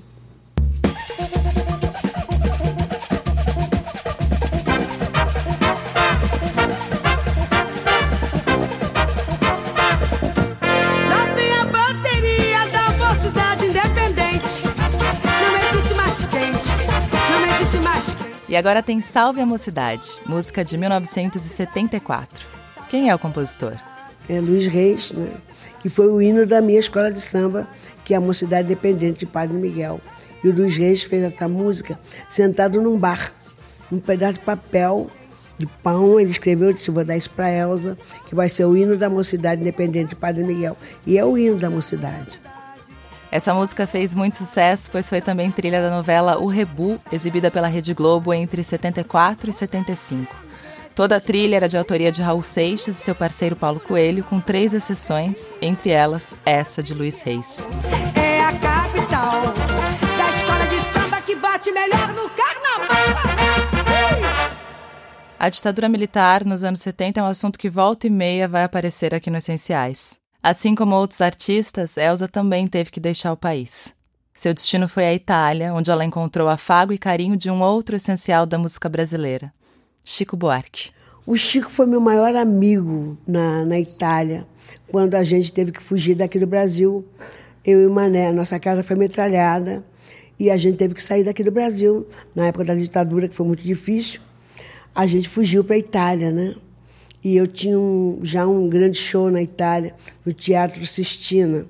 E 18.53 18.57
agora 18.57 18.83
tem 18.83 19.01
Salve 19.01 19.41
a 19.41 19.47
Mocidade, 19.47 20.11
música 20.27 20.63
de 20.63 20.77
1974. 20.77 22.42
Quem 22.93 23.09
é 23.09 23.15
o 23.15 23.19
compositor? 23.19 23.73
É 24.29 24.39
Luiz 24.39 24.67
Reis, 24.67 25.13
né? 25.13 25.33
que 25.81 25.89
foi 25.89 26.09
o 26.09 26.21
hino 26.21 26.45
da 26.45 26.61
minha 26.61 26.79
escola 26.79 27.11
de 27.11 27.23
samba, 27.23 27.67
que 28.05 28.13
é 28.13 28.19
a 28.19 28.21
Mocidade 28.21 28.69
Dependente 28.69 29.21
de 29.21 29.27
Padre 29.27 29.57
Miguel. 29.57 29.99
E 30.45 30.49
o 30.49 30.53
Luiz 30.55 30.77
Reis 30.77 31.03
fez 31.03 31.23
essa 31.23 31.49
música 31.49 31.99
sentado 32.29 32.83
num 32.83 32.99
bar, 32.99 33.33
num 33.91 33.99
pedaço 33.99 34.35
de 34.35 34.41
papel 34.41 35.11
de 35.57 35.65
pão, 35.83 36.21
ele 36.21 36.33
escreveu, 36.33 36.71
disse, 36.71 36.91
vou 36.91 37.03
dar 37.03 37.17
isso 37.17 37.31
para 37.31 37.51
Elza, 37.51 37.97
que 38.29 38.35
vai 38.35 38.51
ser 38.51 38.67
o 38.67 38.77
hino 38.77 38.95
da 38.95 39.09
Mocidade 39.09 39.63
Independente 39.63 40.11
de 40.11 40.17
Padre 40.17 40.45
Miguel. 40.45 40.77
E 41.07 41.17
é 41.17 41.25
o 41.25 41.39
hino 41.39 41.57
da 41.57 41.71
mocidade. 41.71 42.39
Essa 43.31 43.55
música 43.55 43.87
fez 43.87 44.15
muito 44.15 44.37
sucesso, 44.37 44.91
pois 44.93 45.09
foi 45.09 45.23
também 45.23 45.51
trilha 45.51 45.81
da 45.81 45.89
novela 45.89 46.39
O 46.39 46.47
Rebu, 46.47 47.01
exibida 47.11 47.51
pela 47.51 47.69
Rede 47.69 47.95
Globo 47.95 48.35
entre 48.35 48.63
74 48.63 49.49
e 49.49 49.53
75. 49.55 50.42
Toda 50.95 51.17
a 51.17 51.21
trilha 51.21 51.57
era 51.57 51.69
de 51.69 51.77
autoria 51.79 52.13
de 52.13 52.21
Raul 52.21 52.43
Seixas 52.43 52.99
e 52.99 53.03
seu 53.03 53.15
parceiro 53.15 53.57
Paulo 53.57 53.81
Coelho, 53.81 54.23
com 54.25 54.39
três 54.39 54.75
exceções, 54.75 55.55
entre 55.61 55.89
elas 55.91 56.37
essa 56.45 56.83
de 56.83 56.93
Luiz 56.93 57.23
Reis. 57.23 57.67
É 58.15 58.41
a 58.43 58.53
capital 58.53 59.43
da 59.43 60.31
escola 60.31 60.67
de 60.67 60.93
samba 60.93 61.23
que 61.23 61.35
bate 61.35 61.73
melhor 61.73 62.09
no 62.09 62.29
carnaval. 62.29 63.33
A 65.39 65.49
ditadura 65.49 65.89
militar 65.89 66.45
nos 66.45 66.63
anos 66.63 66.81
70 66.83 67.21
é 67.21 67.23
um 67.23 67.27
assunto 67.27 67.59
que 67.59 67.71
volta 67.71 68.07
e 68.07 68.11
meia 68.11 68.47
vai 68.47 68.63
aparecer 68.63 69.15
aqui 69.15 69.31
no 69.31 69.39
Essenciais. 69.39 70.21
Assim 70.43 70.75
como 70.75 70.95
outros 70.95 71.23
artistas, 71.23 71.97
Elsa 71.97 72.29
também 72.29 72.67
teve 72.67 72.91
que 72.91 73.01
deixar 73.01 73.33
o 73.33 73.37
país. 73.37 73.95
Seu 74.35 74.53
destino 74.53 74.89
foi 74.89 75.07
a 75.07 75.15
Itália, 75.15 75.73
onde 75.73 75.91
ela 75.91 76.05
encontrou 76.05 76.49
afago 76.49 76.93
e 76.93 76.99
carinho 76.99 77.37
de 77.37 77.51
um 77.51 77.63
outro 77.63 77.97
essencial 77.97 78.45
da 78.45 78.59
música 78.59 78.89
brasileira, 78.89 79.53
Chico 80.05 80.37
Buarque. 80.37 80.91
O 81.25 81.37
Chico 81.37 81.71
foi 81.71 81.87
meu 81.87 82.01
maior 82.01 82.35
amigo 82.35 83.17
na, 83.27 83.65
na 83.65 83.79
Itália, 83.79 84.47
quando 84.89 85.15
a 85.15 85.23
gente 85.23 85.53
teve 85.53 85.71
que 85.71 85.83
fugir 85.83 86.17
daqui 86.17 86.39
do 86.39 86.47
Brasil. 86.47 87.07
Eu 87.65 87.83
e 87.83 87.87
o 87.87 87.91
Mané, 87.91 88.33
nossa 88.33 88.59
casa 88.59 88.83
foi 88.83 88.97
metralhada 88.97 89.85
e 90.39 90.51
a 90.51 90.57
gente 90.57 90.77
teve 90.77 90.95
que 90.95 91.03
sair 91.03 91.23
daqui 91.23 91.45
do 91.45 91.53
Brasil, 91.53 92.05
na 92.35 92.47
época 92.47 92.65
da 92.65 92.75
ditadura, 92.75 93.29
que 93.29 93.37
foi 93.37 93.47
muito 93.47 93.63
difícil. 93.63 94.21
A 94.93 95.07
gente 95.07 95.29
fugiu 95.29 95.63
para 95.63 95.77
a 95.77 95.79
Itália, 95.79 96.33
né? 96.33 96.57
E 97.23 97.37
eu 97.37 97.47
tinha 97.47 97.79
um, 97.79 98.19
já 98.25 98.45
um 98.45 98.69
grande 98.69 98.99
show 98.99 99.31
na 99.31 99.41
Itália, 99.41 99.95
no 100.27 100.33
Teatro 100.33 100.85
Sistina. 100.85 101.65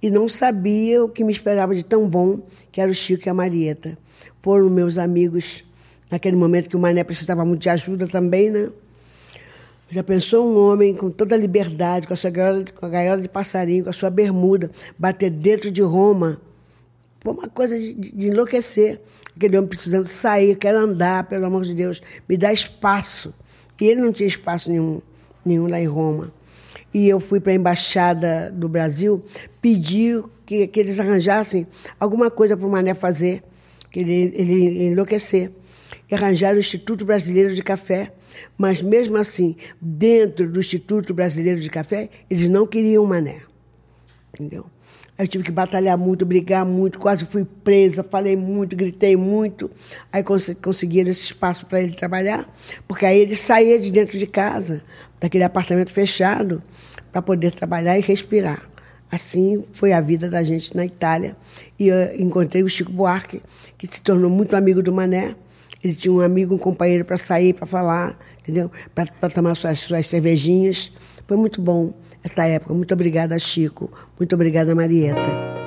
E 0.00 0.10
não 0.10 0.26
sabia 0.26 1.04
o 1.04 1.10
que 1.10 1.22
me 1.22 1.32
esperava 1.32 1.74
de 1.74 1.82
tão 1.82 2.08
bom, 2.08 2.40
que 2.72 2.80
era 2.80 2.90
o 2.90 2.94
Chico 2.94 3.28
e 3.28 3.30
a 3.30 3.34
Marieta. 3.34 3.98
Foram 4.40 4.70
meus 4.70 4.96
amigos, 4.96 5.62
naquele 6.10 6.36
momento 6.36 6.68
que 6.68 6.76
o 6.76 6.80
Mané 6.80 7.04
precisava 7.04 7.44
muito 7.44 7.62
de 7.62 7.68
ajuda 7.68 8.06
também, 8.06 8.50
né? 8.50 8.70
Já 9.90 10.04
pensou 10.04 10.46
um 10.46 10.56
homem 10.56 10.94
com 10.94 11.10
toda 11.10 11.34
a 11.34 11.38
liberdade, 11.38 12.06
com 12.06 12.14
a 12.14 12.16
sua 12.16 12.30
gaiola, 12.30 12.64
com 12.78 12.86
a 12.86 12.88
gaiola 12.88 13.20
de 13.20 13.28
passarinho, 13.28 13.84
com 13.84 13.90
a 13.90 13.92
sua 13.92 14.08
bermuda, 14.08 14.70
bater 14.96 15.30
dentro 15.30 15.68
de 15.68 15.82
Roma? 15.82 16.40
Foi 17.20 17.32
uma 17.32 17.48
coisa 17.48 17.76
de, 17.76 17.94
de 17.94 18.28
enlouquecer. 18.28 19.00
Aquele 19.36 19.58
homem 19.58 19.68
precisando 19.68 20.04
sair, 20.04 20.56
quero 20.56 20.78
andar, 20.78 21.24
pelo 21.24 21.44
amor 21.44 21.64
de 21.64 21.74
Deus, 21.74 22.00
me 22.28 22.36
dá 22.36 22.52
espaço. 22.52 23.34
E 23.80 23.86
ele 23.86 24.00
não 24.00 24.12
tinha 24.12 24.28
espaço 24.28 24.70
nenhum, 24.70 25.02
nenhum 25.44 25.66
lá 25.66 25.80
em 25.80 25.86
Roma. 25.86 26.32
E 26.94 27.08
eu 27.08 27.18
fui 27.18 27.40
para 27.40 27.50
a 27.50 27.54
Embaixada 27.56 28.50
do 28.52 28.68
Brasil 28.68 29.22
pedir 29.60 30.22
que, 30.46 30.66
que 30.68 30.80
eles 30.80 31.00
arranjassem 31.00 31.66
alguma 31.98 32.30
coisa 32.30 32.56
para 32.56 32.66
o 32.66 32.70
Mané 32.70 32.94
fazer, 32.94 33.42
que 33.90 34.00
ele, 34.00 34.32
ele 34.36 34.84
enlouquecer. 34.84 35.50
E 36.10 36.14
arranjaram 36.14 36.56
o 36.56 36.60
Instituto 36.60 37.04
Brasileiro 37.04 37.54
de 37.54 37.62
Café, 37.62 38.12
mas 38.56 38.80
mesmo 38.82 39.16
assim, 39.16 39.56
dentro 39.80 40.50
do 40.50 40.60
Instituto 40.60 41.12
Brasileiro 41.14 41.60
de 41.60 41.70
Café, 41.70 42.08
eles 42.28 42.48
não 42.48 42.66
queriam 42.66 43.04
Mané. 43.06 43.40
Entendeu? 44.32 44.66
Eu 45.18 45.28
tive 45.28 45.44
que 45.44 45.50
batalhar 45.50 45.98
muito, 45.98 46.24
brigar 46.24 46.64
muito, 46.64 46.98
quase 46.98 47.26
fui 47.26 47.44
presa, 47.44 48.02
falei 48.02 48.36
muito, 48.36 48.74
gritei 48.74 49.16
muito. 49.16 49.70
Aí 50.10 50.22
cons 50.22 50.50
conseguiram 50.62 51.10
esse 51.10 51.24
espaço 51.24 51.66
para 51.66 51.82
ele 51.82 51.92
trabalhar, 51.92 52.50
porque 52.88 53.04
aí 53.04 53.18
ele 53.18 53.36
saía 53.36 53.78
de 53.78 53.90
dentro 53.90 54.18
de 54.18 54.26
casa, 54.26 54.82
daquele 55.20 55.44
apartamento 55.44 55.90
fechado, 55.90 56.62
para 57.12 57.20
poder 57.20 57.50
trabalhar 57.50 57.98
e 57.98 58.00
respirar. 58.00 58.66
Assim 59.12 59.62
foi 59.72 59.92
a 59.92 60.00
vida 60.00 60.30
da 60.30 60.42
gente 60.42 60.74
na 60.74 60.86
Itália. 60.86 61.36
E 61.78 61.88
eu 61.88 62.18
encontrei 62.18 62.62
o 62.62 62.68
Chico 62.68 62.92
Buarque, 62.92 63.42
que 63.76 63.86
se 63.86 64.00
tornou 64.00 64.30
muito 64.30 64.56
amigo 64.56 64.82
do 64.82 64.92
Mané. 64.92 65.34
Ele 65.82 65.94
tinha 65.94 66.12
um 66.12 66.20
amigo, 66.20 66.54
um 66.54 66.58
companheiro 66.58 67.04
para 67.04 67.16
sair, 67.16 67.54
para 67.54 67.66
falar, 67.66 68.18
entendeu? 68.40 68.70
Para 68.94 69.30
tomar 69.30 69.54
suas, 69.54 69.80
suas 69.80 70.06
cervejinhas. 70.06 70.92
Foi 71.26 71.36
muito 71.36 71.62
bom 71.62 71.94
esta 72.22 72.44
época. 72.46 72.74
Muito 72.74 72.92
obrigada, 72.92 73.38
Chico. 73.38 73.90
Muito 74.18 74.34
obrigada, 74.34 74.74
Marieta. 74.74 75.60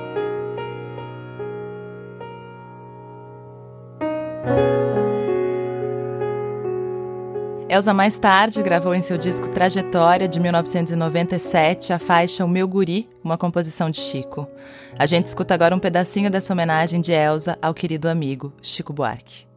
Elsa 7.74 7.92
mais 7.92 8.20
tarde 8.20 8.62
gravou 8.62 8.94
em 8.94 9.02
seu 9.02 9.18
disco 9.18 9.48
Trajetória 9.48 10.28
de 10.28 10.38
1997 10.38 11.92
a 11.92 11.98
faixa 11.98 12.44
O 12.44 12.48
Meu 12.48 12.68
Guri, 12.68 13.08
uma 13.20 13.36
composição 13.36 13.90
de 13.90 13.98
Chico. 13.98 14.46
A 14.96 15.06
gente 15.06 15.26
escuta 15.26 15.54
agora 15.54 15.74
um 15.74 15.80
pedacinho 15.80 16.30
dessa 16.30 16.52
homenagem 16.52 17.00
de 17.00 17.10
Elsa 17.10 17.58
ao 17.60 17.74
querido 17.74 18.08
amigo 18.08 18.52
Chico 18.62 18.92
Buarque. 18.92 19.53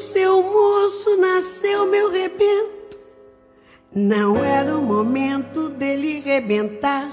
Seu 0.00 0.42
moço 0.42 1.16
nasceu, 1.18 1.86
meu 1.86 2.10
rebento 2.10 2.80
não 3.94 4.44
era 4.44 4.76
o 4.78 4.82
momento 4.82 5.68
dele 5.68 6.20
rebentar. 6.20 7.08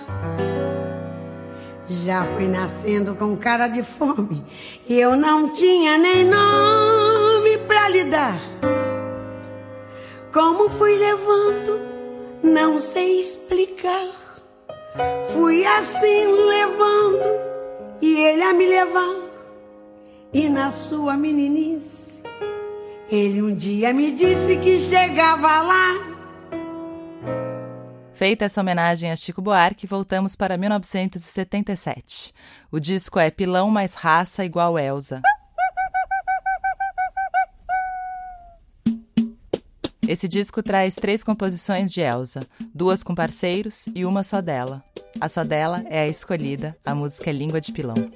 Já 1.88 2.26
fui 2.36 2.48
nascendo 2.48 3.16
com 3.16 3.36
cara 3.36 3.68
de 3.68 3.82
fome 3.82 4.46
e 4.88 5.00
eu 5.00 5.16
não 5.16 5.54
tinha 5.54 5.98
nem 5.98 6.26
nome 6.26 7.58
pra 7.68 7.90
lhe 7.90 8.04
dar. 8.04 8.40
Como 10.32 10.70
fui 10.70 10.98
levando, 10.98 11.82
não 12.44 12.80
sei 12.80 13.20
explicar. 13.20 14.12
Fui 15.34 15.66
assim 15.66 16.26
levando 16.26 17.42
e 18.02 18.18
ele 18.18 18.44
a 18.44 18.54
me 18.54 18.68
levar. 18.68 19.16
E 20.34 20.50
na 20.50 20.70
sua 20.70 21.16
meninice, 21.16 21.97
ele 23.10 23.42
um 23.42 23.56
dia 23.56 23.94
me 23.94 24.12
disse 24.12 24.58
que 24.58 24.78
chegava 24.78 25.62
lá 25.62 26.18
Feita 28.18 28.46
essa 28.46 28.62
homenagem 28.62 29.12
a 29.12 29.16
Chico 29.16 29.44
Buarque, 29.44 29.86
voltamos 29.86 30.36
para 30.36 30.58
1977. 30.58 32.34
O 32.72 32.80
disco 32.80 33.20
é 33.20 33.30
Pilão 33.30 33.70
mais 33.70 33.94
Raça 33.94 34.44
igual 34.44 34.80
Elsa. 34.80 35.22
Esse 40.08 40.28
disco 40.28 40.64
traz 40.64 40.96
três 40.96 41.24
composições 41.24 41.94
de 41.94 42.02
Elsa, 42.02 42.42
duas 42.74 43.04
com 43.04 43.14
parceiros 43.14 43.86
e 43.94 44.04
uma 44.04 44.24
só 44.24 44.42
dela. 44.42 44.84
A 45.22 45.30
só 45.30 45.44
dela 45.44 45.84
é 45.88 46.00
a 46.00 46.08
escolhida, 46.08 46.76
a 46.84 46.96
música 46.96 47.30
é 47.30 47.34
Língua 47.34 47.62
de 47.62 47.72
Pilão. 47.72 48.12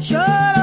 Chorou, 0.00 0.55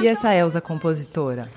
E 0.00 0.06
essa 0.06 0.34
Elza 0.34 0.60
compositora? 0.60 1.50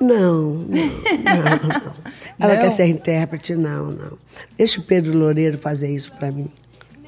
Não, 0.00 0.52
não, 0.52 0.66
não, 0.68 1.68
não. 1.68 1.94
Ela 2.38 2.54
Não? 2.54 2.62
quer 2.62 2.70
ser 2.70 2.86
intérprete? 2.86 3.56
Não, 3.56 3.86
não. 3.90 4.18
Deixa 4.56 4.78
o 4.80 4.82
Pedro 4.84 5.16
Loureiro 5.18 5.58
fazer 5.58 5.90
isso 5.92 6.12
para 6.12 6.30
mim. 6.30 6.48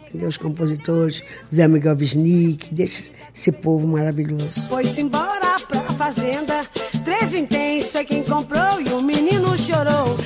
Entendeu? 0.08 0.28
Os 0.28 0.36
compositores, 0.36 1.22
Zé 1.54 1.68
Miguel 1.68 1.96
Wisnik, 1.96 2.74
deixa 2.74 3.12
esse 3.32 3.52
povo 3.52 3.86
maravilhoso. 3.86 4.66
Foi-se 4.68 5.00
embora 5.02 5.56
pra 5.68 5.82
fazenda. 5.96 6.66
Três 7.04 7.32
intensos 7.32 7.94
é 7.94 8.02
quem 8.04 8.24
comprou 8.24 8.80
e 8.80 8.88
o 8.92 9.00
menino. 9.00 9.56
Chorou, 9.56 10.16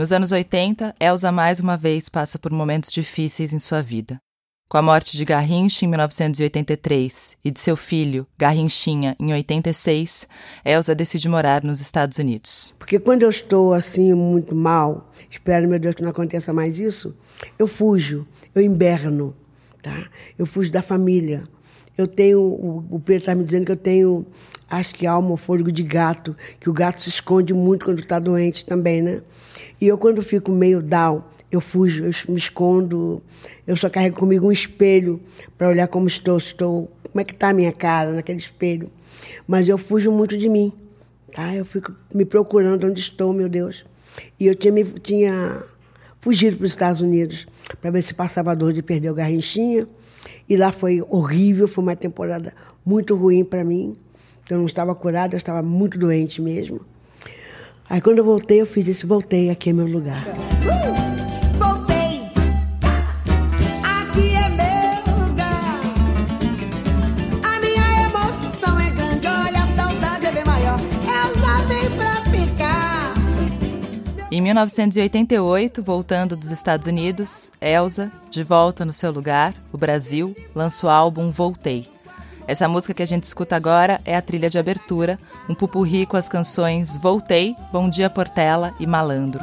Nos 0.00 0.12
anos 0.12 0.32
80, 0.32 0.94
Elza 0.98 1.30
mais 1.30 1.60
uma 1.60 1.76
vez 1.76 2.08
passa 2.08 2.38
por 2.38 2.50
momentos 2.50 2.90
difíceis 2.90 3.52
em 3.52 3.58
sua 3.58 3.82
vida. 3.82 4.18
Com 4.66 4.78
a 4.78 4.82
morte 4.82 5.14
de 5.14 5.26
Garrincha 5.26 5.84
em 5.84 5.88
1983 5.88 7.36
e 7.44 7.50
de 7.50 7.60
seu 7.60 7.76
filho, 7.76 8.26
Garrinchinha, 8.38 9.14
em 9.20 9.30
86, 9.34 10.26
Elza 10.64 10.94
decide 10.94 11.28
morar 11.28 11.62
nos 11.62 11.82
Estados 11.82 12.16
Unidos. 12.16 12.74
Porque 12.78 12.98
quando 12.98 13.24
eu 13.24 13.28
estou 13.28 13.74
assim, 13.74 14.14
muito 14.14 14.54
mal, 14.54 15.12
espero, 15.30 15.68
meu 15.68 15.78
Deus, 15.78 15.94
que 15.94 16.02
não 16.02 16.12
aconteça 16.12 16.50
mais 16.50 16.78
isso, 16.78 17.14
eu 17.58 17.68
fujo, 17.68 18.26
eu 18.54 18.62
inverno, 18.62 19.36
tá? 19.82 20.08
Eu 20.38 20.46
fujo 20.46 20.72
da 20.72 20.80
família. 20.80 21.44
Eu 21.96 22.06
tenho, 22.06 22.40
o, 22.40 22.84
o 22.90 23.00
Pedro 23.00 23.20
está 23.20 23.34
me 23.34 23.44
dizendo 23.44 23.66
que 23.66 23.72
eu 23.72 23.76
tenho, 23.76 24.26
acho 24.68 24.94
que 24.94 25.06
alma 25.06 25.36
fôlego 25.36 25.70
de 25.70 25.82
gato, 25.82 26.36
que 26.58 26.70
o 26.70 26.72
gato 26.72 27.02
se 27.02 27.08
esconde 27.08 27.52
muito 27.52 27.84
quando 27.84 28.00
está 28.00 28.18
doente 28.18 28.64
também, 28.64 29.02
né? 29.02 29.22
E 29.80 29.86
eu, 29.86 29.98
quando 29.98 30.22
fico 30.22 30.50
meio 30.52 30.82
down, 30.82 31.22
eu 31.50 31.60
fujo, 31.60 32.04
eu 32.04 32.12
me 32.28 32.38
escondo, 32.38 33.22
eu 33.66 33.76
só 33.76 33.90
carrego 33.90 34.16
comigo 34.16 34.46
um 34.46 34.52
espelho 34.52 35.20
para 35.58 35.68
olhar 35.68 35.88
como 35.88 36.06
estou, 36.06 36.38
estou, 36.38 36.90
como 37.10 37.20
é 37.20 37.24
que 37.24 37.32
está 37.32 37.48
a 37.48 37.52
minha 37.52 37.72
cara 37.72 38.12
naquele 38.12 38.38
espelho. 38.38 38.90
Mas 39.46 39.68
eu 39.68 39.76
fujo 39.76 40.12
muito 40.12 40.38
de 40.38 40.48
mim, 40.48 40.72
tá? 41.32 41.54
Eu 41.54 41.64
fico 41.64 41.92
me 42.14 42.24
procurando 42.24 42.86
onde 42.86 43.00
estou, 43.00 43.32
meu 43.32 43.48
Deus. 43.48 43.84
E 44.38 44.46
eu 44.46 44.54
tinha, 44.54 44.84
tinha 45.02 45.62
fugido 46.20 46.56
para 46.56 46.66
os 46.66 46.72
Estados 46.72 47.00
Unidos 47.00 47.46
para 47.80 47.90
ver 47.90 48.02
se 48.02 48.14
passava 48.14 48.52
a 48.52 48.54
dor 48.54 48.72
de 48.72 48.82
perder 48.82 49.10
o 49.10 49.14
Garrinchinha. 49.14 49.88
E 50.50 50.56
lá 50.56 50.72
foi 50.72 51.00
horrível, 51.08 51.68
foi 51.68 51.84
uma 51.84 51.94
temporada 51.94 52.52
muito 52.84 53.14
ruim 53.14 53.44
para 53.44 53.62
mim. 53.62 53.94
Eu 54.50 54.58
não 54.58 54.66
estava 54.66 54.92
curada, 54.96 55.36
eu 55.36 55.38
estava 55.38 55.62
muito 55.62 55.96
doente 55.96 56.42
mesmo. 56.42 56.80
Aí 57.88 58.00
quando 58.00 58.18
eu 58.18 58.24
voltei, 58.24 58.60
eu 58.60 58.66
fiz 58.66 58.88
isso, 58.88 59.06
voltei, 59.06 59.48
aqui 59.48 59.70
é 59.70 59.72
meu 59.72 59.86
lugar. 59.86 60.24
Em 74.40 74.42
1988, 74.42 75.82
voltando 75.82 76.34
dos 76.34 76.50
Estados 76.50 76.86
Unidos, 76.86 77.52
Elza, 77.60 78.10
de 78.30 78.42
volta 78.42 78.86
no 78.86 78.92
seu 78.92 79.12
lugar, 79.12 79.52
o 79.70 79.76
Brasil, 79.76 80.34
lança 80.54 80.86
o 80.86 80.90
álbum 80.90 81.30
Voltei. 81.30 81.86
Essa 82.48 82.66
música 82.66 82.94
que 82.94 83.02
a 83.02 83.06
gente 83.06 83.24
escuta 83.24 83.54
agora 83.54 84.00
é 84.02 84.16
a 84.16 84.22
trilha 84.22 84.48
de 84.48 84.58
abertura, 84.58 85.18
um 85.46 85.54
pupurri 85.54 86.06
com 86.06 86.16
as 86.16 86.26
canções 86.26 86.96
Voltei, 86.96 87.54
Bom 87.70 87.90
Dia 87.90 88.08
Portela 88.08 88.72
e 88.80 88.86
Malandro. 88.86 89.40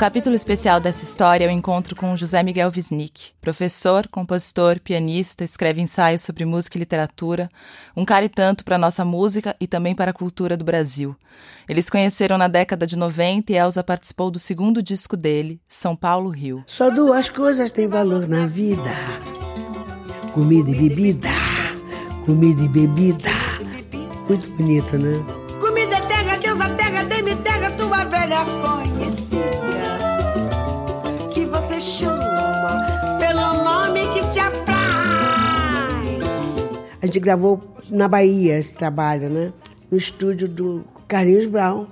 Capítulo 0.00 0.34
especial 0.34 0.80
dessa 0.80 1.04
história 1.04 1.44
é 1.44 1.48
o 1.48 1.50
encontro 1.50 1.94
com 1.94 2.16
José 2.16 2.42
Miguel 2.42 2.72
Wisnik, 2.74 3.32
professor, 3.38 4.08
compositor, 4.08 4.80
pianista, 4.80 5.44
escreve 5.44 5.82
ensaios 5.82 6.22
sobre 6.22 6.46
música 6.46 6.78
e 6.78 6.80
literatura, 6.80 7.50
um 7.94 8.02
cara 8.02 8.24
e 8.24 8.28
tanto 8.30 8.64
para 8.64 8.78
nossa 8.78 9.04
música 9.04 9.54
e 9.60 9.66
também 9.66 9.94
para 9.94 10.10
a 10.10 10.14
cultura 10.14 10.56
do 10.56 10.64
Brasil. 10.64 11.14
Eles 11.68 11.90
conheceram 11.90 12.38
na 12.38 12.48
década 12.48 12.86
de 12.86 12.96
90 12.96 13.52
e 13.52 13.56
Elza 13.56 13.84
participou 13.84 14.30
do 14.30 14.38
segundo 14.38 14.82
disco 14.82 15.18
dele, 15.18 15.60
São 15.68 15.94
Paulo 15.94 16.30
Rio. 16.30 16.64
Só 16.66 16.88
duas 16.88 17.28
coisas 17.28 17.70
têm 17.70 17.86
valor 17.86 18.26
na 18.26 18.46
vida: 18.46 18.90
comida 20.32 20.70
e 20.70 20.88
bebida. 20.88 21.28
Comida 22.24 22.62
e 22.62 22.68
bebida. 22.68 23.30
Muito 24.26 24.48
bonito, 24.52 24.96
né? 24.96 25.12
Comida 25.60 25.94
é 25.94 26.00
terra, 26.00 26.38
Deus 26.38 26.58
a 26.58 26.70
terra, 26.70 27.04
dê-me 27.04 27.36
terra, 27.36 27.70
tua 27.72 28.04
velha 28.04 28.46
conhecida. 28.46 28.79
A 37.02 37.06
gente 37.06 37.20
gravou 37.20 37.60
na 37.90 38.08
Bahia 38.08 38.58
esse 38.58 38.74
trabalho, 38.74 39.30
né? 39.30 39.52
No 39.90 39.96
estúdio 39.96 40.48
do 40.48 40.84
Carlinhos 41.08 41.46
Brown. 41.46 41.86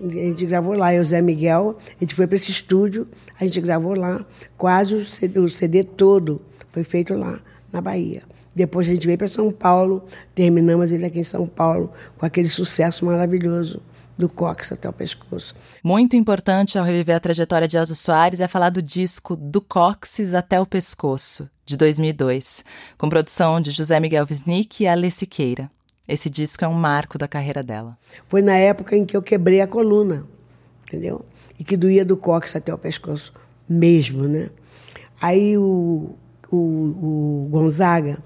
A 0.00 0.08
gente 0.08 0.46
gravou 0.46 0.74
lá, 0.74 0.94
eu 0.94 1.04
Zé 1.04 1.20
Miguel. 1.20 1.76
A 1.90 2.04
gente 2.04 2.14
foi 2.14 2.26
para 2.26 2.36
esse 2.36 2.50
estúdio, 2.50 3.06
a 3.38 3.44
gente 3.44 3.60
gravou 3.60 3.94
lá. 3.94 4.24
Quase 4.56 4.94
o 4.94 5.04
CD, 5.04 5.38
o 5.40 5.48
CD 5.48 5.84
todo 5.84 6.40
foi 6.72 6.84
feito 6.84 7.14
lá, 7.14 7.40
na 7.72 7.80
Bahia. 7.80 8.22
Depois 8.54 8.88
a 8.88 8.92
gente 8.92 9.06
veio 9.06 9.18
para 9.18 9.28
São 9.28 9.50
Paulo, 9.50 10.04
terminamos 10.34 10.90
ele 10.90 11.06
aqui 11.06 11.20
em 11.20 11.24
São 11.24 11.46
Paulo, 11.46 11.92
com 12.16 12.26
aquele 12.26 12.48
sucesso 12.48 13.04
maravilhoso 13.04 13.82
do 14.18 14.28
Cox 14.28 14.72
até 14.72 14.88
o 14.88 14.92
pescoço. 14.92 15.54
Muito 15.82 16.16
importante 16.16 16.76
ao 16.76 16.84
reviver 16.84 17.14
a 17.14 17.20
trajetória 17.20 17.68
de 17.68 17.76
Elza 17.76 17.94
Soares 17.94 18.40
é 18.40 18.48
falar 18.48 18.70
do 18.70 18.82
disco 18.82 19.36
Do 19.36 19.60
Cóccix 19.60 20.34
até 20.34 20.60
o 20.60 20.66
Pescoço, 20.66 21.48
de 21.68 21.76
2002, 21.76 22.64
com 22.96 23.10
produção 23.10 23.60
de 23.60 23.70
José 23.70 24.00
Miguel 24.00 24.26
Wisnik 24.28 24.82
e 24.82 24.86
Alê 24.86 25.10
Siqueira. 25.10 25.70
Esse 26.08 26.30
disco 26.30 26.64
é 26.64 26.68
um 26.68 26.72
marco 26.72 27.18
da 27.18 27.28
carreira 27.28 27.62
dela. 27.62 27.98
Foi 28.26 28.40
na 28.40 28.56
época 28.56 28.96
em 28.96 29.04
que 29.04 29.14
eu 29.14 29.20
quebrei 29.20 29.60
a 29.60 29.66
coluna, 29.66 30.26
entendeu? 30.86 31.26
E 31.58 31.64
que 31.64 31.76
doía 31.76 32.06
do 32.06 32.16
cóccix 32.16 32.56
até 32.56 32.72
o 32.72 32.78
pescoço 32.78 33.34
mesmo, 33.68 34.26
né? 34.26 34.48
Aí 35.20 35.58
o, 35.58 36.16
o, 36.50 36.56
o 36.56 37.48
Gonzaga, 37.50 38.18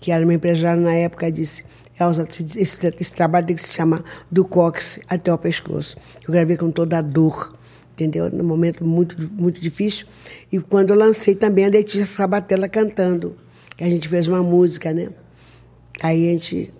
que 0.00 0.10
era 0.10 0.24
meu 0.24 0.36
empresário 0.36 0.80
na 0.80 0.94
época, 0.94 1.30
disse: 1.30 1.64
Elza, 2.00 2.26
esse, 2.56 2.86
esse 2.86 3.14
trabalho 3.14 3.46
tem 3.46 3.56
que 3.56 3.62
se 3.62 3.74
chamar 3.74 4.02
do 4.30 4.42
cóccix 4.42 5.00
até 5.06 5.30
o 5.30 5.36
pescoço. 5.36 5.98
Eu 6.26 6.32
gravei 6.32 6.56
com 6.56 6.70
toda 6.70 6.96
a 6.96 7.02
dor, 7.02 7.52
entendeu? 7.96 8.30
Num 8.30 8.44
momento 8.44 8.84
muito, 8.84 9.16
muito 9.32 9.60
difícil. 9.60 10.06
E 10.52 10.60
quando 10.60 10.90
eu 10.90 10.96
lancei 10.96 11.34
também 11.34 11.64
a 11.64 11.68
Letícia 11.68 12.06
Sabatella 12.06 12.68
cantando, 12.68 13.36
que 13.76 13.82
a 13.82 13.88
gente 13.88 14.08
fez 14.08 14.28
uma 14.28 14.42
música, 14.42 14.92
né? 14.92 15.08
Aí 16.02 16.28
a 16.28 16.32
gente 16.32 16.72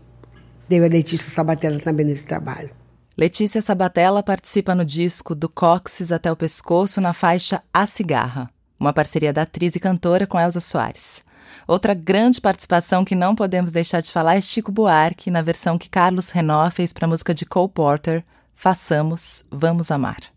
teve 0.68 0.84
a 0.84 0.88
Letícia 0.88 1.28
Sabatella 1.28 1.78
também 1.78 2.04
nesse 2.04 2.26
trabalho. 2.26 2.70
Letícia 3.16 3.62
Sabatella 3.62 4.22
participa 4.22 4.74
no 4.74 4.84
disco 4.84 5.34
Do 5.34 5.48
Cóccix 5.48 6.12
até 6.12 6.30
o 6.30 6.36
Pescoço 6.36 7.00
na 7.00 7.14
faixa 7.14 7.62
A 7.72 7.86
Cigarra, 7.86 8.50
uma 8.78 8.92
parceria 8.92 9.32
da 9.32 9.42
atriz 9.42 9.74
e 9.74 9.80
cantora 9.80 10.26
com 10.26 10.38
Elza 10.38 10.60
Soares. 10.60 11.24
Outra 11.66 11.94
grande 11.94 12.40
participação 12.40 13.04
que 13.04 13.14
não 13.14 13.34
podemos 13.34 13.72
deixar 13.72 14.00
de 14.00 14.12
falar 14.12 14.36
é 14.36 14.40
Chico 14.42 14.70
Buarque, 14.70 15.30
na 15.30 15.40
versão 15.40 15.78
que 15.78 15.88
Carlos 15.88 16.30
Renó 16.30 16.70
fez 16.70 16.92
para 16.92 17.06
a 17.06 17.08
música 17.08 17.32
de 17.32 17.46
Cole 17.46 17.70
Porter, 17.72 18.22
Façamos, 18.54 19.44
Vamos 19.50 19.90
Amar. 19.90 20.35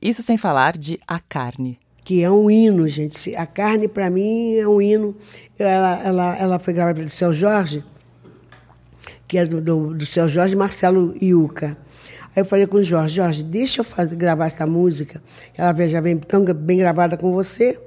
Isso 0.00 0.22
sem 0.22 0.38
falar 0.38 0.76
de 0.76 0.98
A 1.06 1.18
Carne. 1.20 1.78
que 2.04 2.22
é 2.22 2.30
um 2.30 2.50
hino, 2.50 2.88
gente. 2.88 3.36
A 3.36 3.46
carne, 3.46 3.86
para 3.86 4.10
mim, 4.10 4.54
é 4.56 4.66
um 4.66 4.80
hino. 4.80 5.14
Ela, 5.58 6.00
ela, 6.02 6.36
ela 6.38 6.58
foi 6.58 6.72
gravada 6.72 6.96
pelo 6.96 7.08
Seu 7.08 7.32
Jorge, 7.32 7.84
que 9.28 9.38
é 9.38 9.46
do, 9.46 9.60
do, 9.60 9.94
do 9.94 10.06
Seu 10.06 10.28
Jorge 10.28 10.56
Marcelo 10.56 11.14
Iuca. 11.22 11.76
Aí 12.34 12.42
eu 12.42 12.44
falei 12.44 12.66
com 12.66 12.78
o 12.78 12.82
Jorge, 12.82 13.16
Jorge, 13.16 13.42
deixa 13.42 13.80
eu 13.80 13.84
fazer, 13.84 14.16
gravar 14.16 14.46
essa 14.46 14.66
música, 14.66 15.22
ela 15.56 15.74
já 15.88 16.00
vem 16.00 16.16
tão 16.16 16.44
bem 16.44 16.78
gravada 16.78 17.16
com 17.16 17.32
você. 17.32 17.78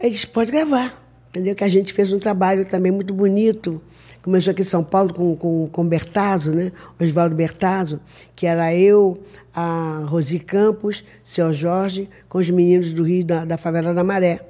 Ele 0.00 0.10
disse, 0.10 0.26
pode 0.26 0.52
gravar. 0.52 1.02
Entendeu? 1.30 1.54
Que 1.54 1.64
a 1.64 1.68
gente 1.68 1.92
fez 1.92 2.12
um 2.12 2.18
trabalho 2.18 2.64
também 2.64 2.92
muito 2.92 3.12
bonito. 3.12 3.82
Começou 4.24 4.52
aqui 4.52 4.62
em 4.62 4.64
São 4.64 4.82
Paulo 4.82 5.12
com, 5.12 5.36
com, 5.36 5.68
com 5.70 5.86
Bertazzo, 5.86 6.54
né? 6.54 6.72
Oswaldo 6.98 7.36
Bertazzo, 7.36 8.00
que 8.34 8.46
era 8.46 8.74
eu, 8.74 9.22
a 9.54 10.02
Rosi 10.06 10.38
Campos, 10.38 11.04
seu 11.22 11.52
Jorge, 11.52 12.08
com 12.26 12.38
os 12.38 12.48
meninos 12.48 12.94
do 12.94 13.02
Rio, 13.02 13.22
da, 13.22 13.44
da 13.44 13.58
Favela 13.58 13.92
da 13.92 14.02
Maré. 14.02 14.40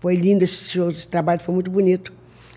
Foi 0.00 0.16
lindo 0.16 0.42
esse 0.42 0.70
show, 0.70 0.90
esse 0.90 1.06
trabalho 1.06 1.40
foi 1.40 1.54
muito 1.54 1.70
bonito. 1.70 2.12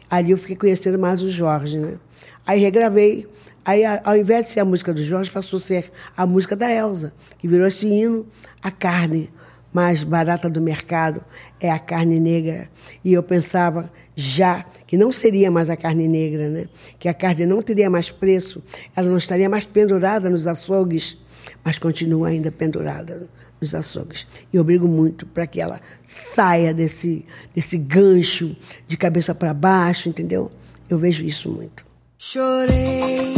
Ali 0.09 0.31
eu 0.31 0.37
fiquei 0.39 0.55
conhecendo 0.55 0.97
mais 0.97 1.21
o 1.21 1.29
Jorge, 1.29 1.77
né? 1.77 1.99
Aí 2.43 2.59
regravei 2.59 3.27
Aí, 3.63 3.83
ao 3.85 4.17
invés 4.17 4.45
de 4.45 4.51
ser 4.51 4.59
a 4.59 4.65
música 4.65 4.91
do 4.91 5.05
Jorge, 5.05 5.29
passou 5.29 5.57
a 5.57 5.61
ser 5.61 5.91
a 6.17 6.25
música 6.25 6.55
da 6.55 6.69
Elsa, 6.71 7.13
que 7.37 7.47
virou 7.47 7.67
esse 7.67 7.87
hino, 7.87 8.25
a 8.63 8.71
carne 8.71 9.29
mais 9.73 10.03
barata 10.03 10.49
do 10.49 10.61
mercado 10.61 11.23
é 11.59 11.71
a 11.71 11.79
carne 11.79 12.19
negra. 12.19 12.69
E 13.03 13.11
eu 13.11 13.23
pensava 13.23 13.91
já 14.15 14.63
que 14.85 14.95
não 14.95 15.11
seria 15.11 15.49
mais 15.49 15.69
a 15.69 15.75
carne 15.75 16.07
negra, 16.07 16.47
né? 16.49 16.65
que 16.99 17.09
a 17.09 17.13
carne 17.13 17.45
não 17.45 17.61
teria 17.61 17.89
mais 17.89 18.09
preço, 18.09 18.61
ela 18.95 19.09
não 19.09 19.17
estaria 19.17 19.49
mais 19.49 19.65
pendurada 19.65 20.29
nos 20.29 20.45
açougues, 20.45 21.17
mas 21.65 21.79
continua 21.79 22.27
ainda 22.27 22.51
pendurada 22.51 23.27
nos 23.59 23.73
açougues. 23.73 24.27
E 24.51 24.57
eu 24.57 24.63
brigo 24.63 24.87
muito 24.87 25.25
para 25.25 25.47
que 25.47 25.59
ela 25.59 25.81
saia 26.03 26.73
desse, 26.73 27.25
desse 27.55 27.77
gancho 27.77 28.55
de 28.87 28.95
cabeça 28.95 29.33
para 29.33 29.53
baixo, 29.53 30.07
entendeu? 30.07 30.51
Eu 30.89 30.99
vejo 30.99 31.23
isso 31.23 31.49
muito. 31.49 31.85
Chorei, 32.17 33.33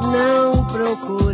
não 0.00 0.66
procurei. 0.66 1.33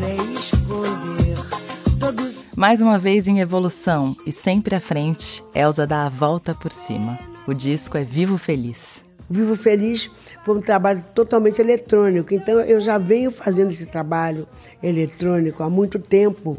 Mais 2.61 2.83
uma 2.83 2.99
vez 2.99 3.27
em 3.27 3.41
evolução 3.41 4.15
e 4.27 4.31
sempre 4.31 4.75
à 4.75 4.81
frente, 4.81 5.43
Elsa 5.55 5.87
dá 5.87 6.05
a 6.05 6.11
volta 6.11 6.55
por 6.55 6.71
cima. 6.71 7.19
O 7.47 7.55
disco 7.55 7.97
é 7.97 8.05
Vivo 8.05 8.37
Feliz. 8.37 9.03
Vivo 9.31 9.57
Feliz 9.57 10.11
foi 10.45 10.59
um 10.59 10.61
trabalho 10.61 11.03
totalmente 11.15 11.59
eletrônico, 11.59 12.35
então 12.35 12.61
eu 12.61 12.79
já 12.79 12.99
venho 12.99 13.31
fazendo 13.31 13.73
esse 13.73 13.87
trabalho 13.87 14.47
eletrônico 14.83 15.63
há 15.63 15.71
muito 15.71 15.99
tempo, 15.99 16.59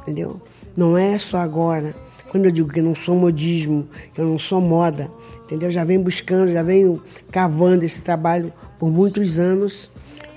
entendeu? 0.00 0.40
Não 0.74 0.96
é 0.96 1.18
só 1.18 1.36
agora. 1.36 1.94
Quando 2.30 2.46
eu 2.46 2.50
digo 2.50 2.72
que 2.72 2.80
não 2.80 2.94
sou 2.94 3.14
modismo, 3.14 3.86
que 4.14 4.22
eu 4.22 4.24
não 4.24 4.38
sou 4.38 4.58
moda, 4.58 5.10
entendeu? 5.44 5.70
Já 5.70 5.84
venho 5.84 6.00
buscando, 6.00 6.50
já 6.50 6.62
venho 6.62 7.02
cavando 7.30 7.84
esse 7.84 8.00
trabalho 8.00 8.50
por 8.78 8.90
muitos 8.90 9.38
anos. 9.38 9.90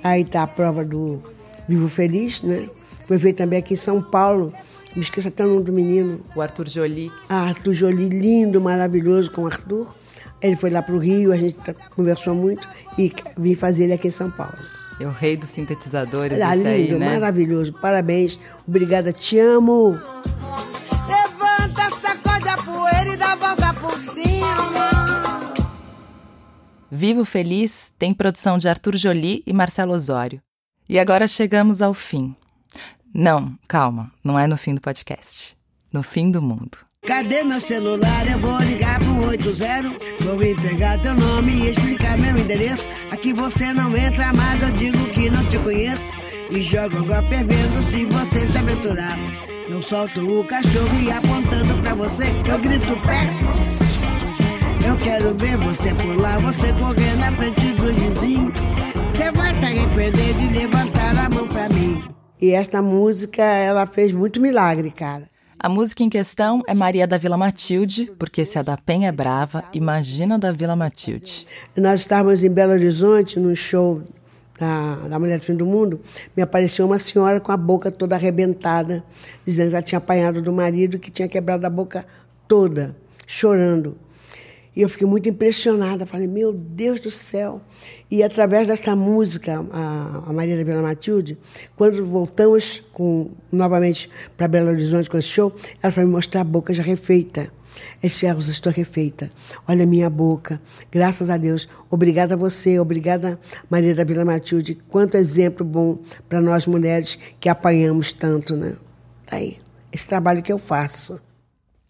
Aí 0.04 0.24
está 0.24 0.44
a 0.44 0.48
prova 0.48 0.84
do 0.84 1.24
Vivo 1.70 1.88
Feliz, 1.88 2.44
né? 2.44 2.70
Foi 3.08 3.18
feito 3.18 3.38
também 3.38 3.60
aqui 3.60 3.76
em 3.76 3.78
São 3.78 4.02
Paulo. 4.02 4.52
Me 4.96 5.02
esqueço 5.04 5.28
até 5.28 5.46
o 5.46 5.50
nome 5.50 5.64
do 5.64 5.72
menino. 5.74 6.20
O 6.36 6.42
Arthur 6.42 6.68
Jolie. 6.68 7.12
Ah, 7.30 7.48
Arthur 7.50 7.74
Jolie, 7.74 8.10
lindo, 8.10 8.60
maravilhoso 8.60 9.32
com 9.32 9.44
o 9.44 9.48
Arthur. 9.48 9.94
Ele 10.42 10.56
foi 10.56 10.70
lá 10.70 10.82
para 10.82 10.96
o 10.96 11.00
Rio, 11.00 11.32
a 11.32 11.38
gente 11.38 11.56
tá, 11.56 11.74
conversou 11.74 12.34
muito 12.34 12.68
e 12.98 13.12
vim 13.38 13.56
fazer 13.56 13.84
ele 13.86 13.94
aqui 13.94 14.08
em 14.08 14.12
São 14.12 14.32
Paulo. 14.32 14.58
É 15.00 15.06
o 15.06 15.12
rei 15.12 15.38
dos 15.38 15.50
sintetizadores, 15.50 16.42
Ah, 16.42 16.56
lindo, 16.56 16.68
aí, 16.68 16.92
né? 17.00 17.14
maravilhoso. 17.14 17.72
Parabéns. 17.74 18.40
Obrigada, 18.68 19.14
te 19.14 19.40
amo. 19.40 19.92
Levanta, 21.08 21.90
sacode 22.02 22.50
a 22.50 22.58
poeira 22.58 23.14
e 23.14 23.18
dá 23.18 23.34
a 23.34 23.36
volta 23.36 23.74
por 23.76 23.92
cima. 23.98 24.50
Vivo 26.92 27.24
Feliz 27.24 27.94
tem 28.00 28.14
produção 28.14 28.58
de 28.58 28.68
Arthur 28.68 28.96
Jolie 28.98 29.44
e 29.46 29.54
Marcelo 29.54 29.94
Osório. 29.94 30.42
E 30.88 30.98
agora 31.00 31.28
chegamos 31.28 31.82
ao 31.82 31.94
fim. 31.94 32.36
Não, 33.14 33.58
calma, 33.68 34.12
não 34.24 34.38
é 34.38 34.48
no 34.48 34.58
fim 34.58 34.76
do 34.76 34.82
podcast. 34.82 35.58
No 35.92 36.04
fim 36.04 36.30
do 36.30 36.42
mundo. 36.42 36.78
Cadê 37.06 37.44
meu 37.44 37.60
celular? 37.60 38.30
Eu 38.30 38.40
vou 38.40 38.60
ligar 38.60 39.00
pro 39.00 39.28
80. 39.30 40.26
Vou 40.26 40.44
entregar 40.44 41.02
teu 41.02 41.16
nome 41.16 41.52
e 41.54 41.70
explicar 41.70 42.18
meu 42.20 42.38
endereço. 42.38 42.86
Aqui 43.10 43.34
você 43.34 43.74
não 43.74 43.96
entra, 43.96 44.32
mas 44.34 44.62
eu 44.62 44.72
digo 44.72 45.10
que 45.10 45.30
não 45.30 45.44
te 45.46 45.58
conheço. 45.60 46.04
E 46.52 46.62
jogo 46.62 46.98
agora 46.98 47.28
fervendo 47.28 47.84
se 47.90 48.06
você 48.06 48.46
se 48.48 48.58
aventurar. 48.58 49.18
Eu 49.68 49.82
solto 49.82 50.40
o 50.40 50.44
cachorro 50.46 51.00
e 51.00 51.12
apontando 51.12 51.82
pra 51.82 51.94
você, 51.96 52.24
eu 52.48 52.60
grito 52.60 52.96
Pex. 53.02 53.34
Eu 54.86 54.98
quero 54.98 55.36
ver 55.36 55.58
você 55.58 55.94
pular, 55.96 56.40
você 56.42 56.74
correr 56.74 57.16
na 57.18 57.32
frente 57.32 57.74
do 57.74 57.94
vizinho. 57.94 58.52
Você 59.10 59.32
vai 59.32 59.60
se 59.60 59.66
arrepender 59.66 60.34
de 60.34 60.48
levantar 60.50 61.18
a 61.18 61.30
mão 61.30 61.48
pra 61.48 61.70
mim. 61.70 62.04
E 62.42 62.52
esta 62.52 62.82
música, 62.82 63.44
ela 63.44 63.86
fez 63.86 64.12
muito 64.14 64.40
milagre, 64.40 64.92
cara. 64.92 65.30
A 65.60 65.68
música 65.68 66.04
em 66.04 66.10
questão 66.10 66.64
é 66.68 66.74
Maria 66.74 67.06
da 67.06 67.18
Vila 67.18 67.36
Matilde, 67.36 68.10
porque 68.18 68.46
se 68.46 68.58
a 68.58 68.62
da 68.62 68.78
Penha 68.78 69.10
é 69.10 69.12
brava, 69.12 69.66
imagina 69.74 70.40
da 70.40 70.54
Vila 70.54 70.74
Matilde. 70.74 71.46
Nós 71.76 72.00
estávamos 72.00 72.42
em 72.42 72.50
Belo 72.50 72.72
Horizonte, 72.72 73.38
num 73.38 73.54
show 73.54 74.02
da, 74.58 74.96
da 75.10 75.20
Mulher 75.20 75.40
do 75.40 75.44
Fim 75.44 75.56
do 75.56 75.66
Mundo, 75.66 76.00
me 76.36 76.42
apareceu 76.42 76.86
uma 76.86 76.98
senhora 76.98 77.42
com 77.42 77.52
a 77.52 77.58
boca 77.58 77.92
toda 77.92 78.16
arrebentada, 78.16 79.04
dizendo 79.46 79.70
que 79.70 79.76
ela 79.76 79.84
tinha 79.84 79.98
apanhado 79.98 80.42
do 80.42 80.54
marido, 80.54 80.98
que 80.98 81.12
tinha 81.12 81.28
quebrado 81.28 81.66
a 81.66 81.70
boca 81.70 82.06
toda, 82.48 82.96
chorando. 83.28 83.98
E 84.80 84.82
eu 84.82 84.88
fiquei 84.88 85.06
muito 85.06 85.28
impressionada, 85.28 86.06
falei, 86.06 86.26
meu 86.26 86.54
Deus 86.54 87.02
do 87.02 87.12
céu. 87.12 87.60
E 88.10 88.24
através 88.24 88.66
desta 88.66 88.96
música, 88.96 89.62
a, 89.74 90.24
a 90.26 90.32
Maria 90.32 90.56
da 90.56 90.64
Vila 90.64 90.82
Matilde, 90.82 91.38
quando 91.76 92.06
voltamos 92.06 92.82
com, 92.94 93.32
novamente 93.52 94.10
para 94.38 94.48
Belo 94.48 94.70
Horizonte 94.70 95.10
com 95.10 95.18
esse 95.18 95.28
show, 95.28 95.54
ela 95.84 95.92
foi 95.92 96.06
me 96.06 96.12
mostrar 96.12 96.40
a 96.40 96.44
boca 96.46 96.74
já 96.74 96.82
refeita. 96.82 97.52
Elza, 98.02 98.52
estou 98.54 98.72
refeita. 98.72 99.28
Olha 99.68 99.84
a 99.84 99.86
minha 99.86 100.10
boca. 100.10 100.62
Graças 100.90 101.30
a 101.30 101.36
Deus. 101.36 101.68
Obrigada 101.90 102.36
a 102.36 102.38
você, 102.38 102.80
obrigada 102.80 103.38
Maria 103.70 103.94
da 103.94 104.06
Vila 104.06 104.24
Matilde. 104.24 104.78
Quanto 104.88 105.18
exemplo 105.18 105.66
bom 105.66 106.00
para 106.30 106.40
nós 106.40 106.66
mulheres 106.66 107.20
que 107.38 107.50
apanhamos 107.50 108.14
tanto, 108.14 108.56
né? 108.56 108.78
Aí, 109.30 109.58
esse 109.92 110.08
trabalho 110.08 110.42
que 110.42 110.54
eu 110.54 110.58
faço. 110.58 111.20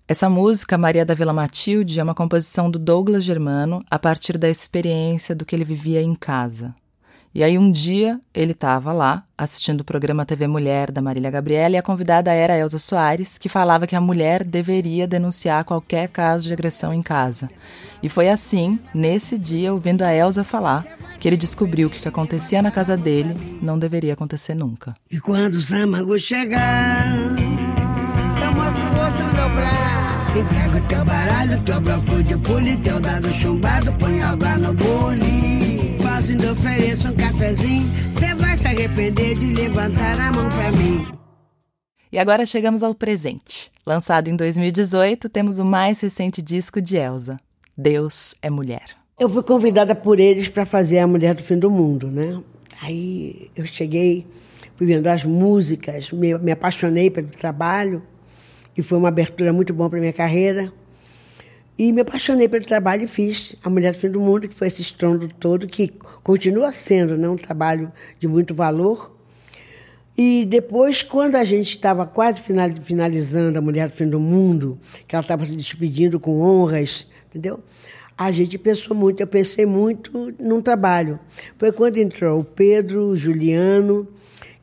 Essa 0.10 0.28
música, 0.28 0.76
Maria 0.76 1.06
da 1.06 1.14
Vila 1.14 1.32
Matilde, 1.32 2.00
é 2.00 2.04
uma 2.04 2.16
composição 2.16 2.68
do 2.72 2.80
Douglas 2.80 3.24
Germano 3.24 3.86
a 3.92 4.00
partir 4.00 4.40
da 4.40 4.50
experiência 4.50 5.36
do 5.36 5.46
que 5.46 5.56
ele 5.56 5.64
vivia 5.64 6.02
em 6.02 6.16
casa. 6.16 6.74
E 7.34 7.44
aí 7.44 7.60
um 7.60 7.72
dia 7.72 8.20
ele 8.34 8.54
estava 8.54 8.92
lá 8.92 9.24
assistindo 9.38 9.82
o 9.82 9.84
programa 9.84 10.26
TV 10.26 10.48
Mulher 10.48 10.92
da 10.92 11.00
Marília 11.00 11.30
Gabriela 11.30 11.76
e 11.76 11.78
a 11.78 11.84
convidada 11.84 12.34
era 12.34 12.58
Elza 12.58 12.80
Soares, 12.80 13.38
que 13.38 13.48
falava 13.48 13.86
que 13.86 13.96
a 13.96 14.02
mulher 14.02 14.44
deveria 14.44 15.08
denunciar 15.08 15.64
qualquer 15.64 16.10
caso 16.10 16.48
de 16.48 16.54
agressão 16.54 16.92
em 16.92 17.04
casa. 17.04 17.48
E 18.02 18.10
foi 18.10 18.30
assim, 18.30 18.80
nesse 18.96 19.38
dia, 19.38 19.72
ouvindo 19.72 20.02
a 20.02 20.12
Elza 20.12 20.44
falar, 20.44 20.88
que 21.20 21.28
ele 21.28 21.38
descobriu 21.38 21.88
que 21.88 22.00
o 22.00 22.02
que 22.02 22.08
acontecia 22.08 22.64
na 22.64 22.72
casa 22.72 22.98
dele 22.98 23.36
não 23.62 23.78
deveria 23.78 24.14
acontecer 24.14 24.56
nunca. 24.56 24.96
E 25.12 25.20
quando 25.20 25.54
o 25.54 26.18
chegar, 26.18 27.39
Entrega 30.30 30.88
teu 30.88 31.04
baralho, 31.06 31.64
teu 31.64 31.82
bloco 31.82 32.24
de 32.24 32.38
pule, 32.38 32.78
teu 32.78 33.00
dado 33.00 33.30
chumbado, 33.32 33.92
põe 33.94 34.22
água 34.22 34.58
no 34.58 34.74
bule. 34.74 35.98
Fazendo 36.04 36.52
ofereço 36.52 37.08
um 37.08 37.16
cafezinho, 37.16 37.88
cê 38.20 38.36
vai 38.36 38.56
se 38.56 38.68
arrepender 38.68 39.36
de 39.36 39.54
levantar 39.54 40.20
a 40.20 40.32
mão 40.32 40.48
pra 40.50 40.72
mim. 40.74 41.08
E 42.12 42.20
agora 42.20 42.46
chegamos 42.46 42.84
ao 42.84 42.94
presente. 42.94 43.72
Lançado 43.86 44.30
em 44.30 44.36
2018, 44.36 45.28
temos 45.30 45.58
o 45.58 45.66
mais 45.66 46.00
recente 46.00 46.44
disco 46.44 46.80
de 46.80 46.96
Elza, 46.96 47.40
Deus 47.76 48.36
é 48.40 48.52
Mulher. 48.52 48.86
Eu 49.20 49.30
fui 49.30 49.42
convidada 49.42 49.96
por 49.96 50.20
eles 50.20 50.48
para 50.48 50.66
fazer 50.66 51.00
A 51.00 51.08
Mulher 51.08 51.34
do 51.34 51.42
Fim 51.42 51.58
do 51.58 51.72
Mundo, 51.72 52.08
né? 52.08 52.40
Aí 52.84 53.50
eu 53.56 53.66
cheguei, 53.66 54.28
fui 54.76 54.86
vendo 54.86 55.08
as 55.08 55.24
músicas, 55.24 56.12
me, 56.12 56.38
me 56.38 56.52
apaixonei 56.52 57.10
pelo 57.10 57.28
trabalho, 57.28 58.02
e 58.76 58.82
foi 58.82 58.98
uma 58.98 59.08
abertura 59.10 59.52
muito 59.52 59.74
boa 59.74 59.90
para 59.90 60.00
minha 60.00 60.14
carreira. 60.14 60.72
E 61.78 61.94
me 61.94 62.02
apaixonei 62.02 62.50
pelo 62.50 62.66
trabalho 62.66 63.06
e 63.06 63.08
fiz 63.08 63.56
A 63.64 63.70
Mulher 63.70 63.94
do 63.94 63.98
Fim 63.98 64.10
do 64.10 64.20
Mundo, 64.20 64.50
que 64.50 64.56
foi 64.56 64.68
esse 64.68 64.82
estrondo 64.82 65.30
todo, 65.30 65.66
que 65.66 65.88
continua 66.22 66.72
sendo 66.72 67.18
né, 67.18 67.30
um 67.30 67.38
trabalho 67.38 67.92
de 68.20 68.28
muito 68.28 68.54
valor. 68.54 69.18
E 70.18 70.46
depois, 70.46 71.02
quando 71.02 71.36
a 71.36 71.46
gente 71.46 71.70
estava 71.70 72.06
quase 72.06 72.42
final- 72.42 72.74
finalizando 72.82 73.58
A 73.58 73.62
Mulher 73.62 73.88
do 73.88 73.96
Fim 73.96 74.10
do 74.10 74.20
Mundo, 74.20 74.78
que 75.08 75.16
ela 75.16 75.22
estava 75.22 75.46
se 75.46 75.56
despedindo 75.56 76.20
com 76.20 76.42
honras, 76.42 77.08
entendeu? 77.30 77.64
A 78.18 78.30
gente 78.30 78.58
pensou 78.58 78.94
muito, 78.94 79.22
eu 79.22 79.28
pensei 79.28 79.66
muito 79.66 80.36
num 80.38 80.62
trabalho. 80.62 81.18
Foi 81.58 81.72
quando 81.72 81.98
entrou 81.98 82.42
o 82.42 82.44
Pedro, 82.44 83.06
o 83.06 83.16
Juliano, 83.16 84.06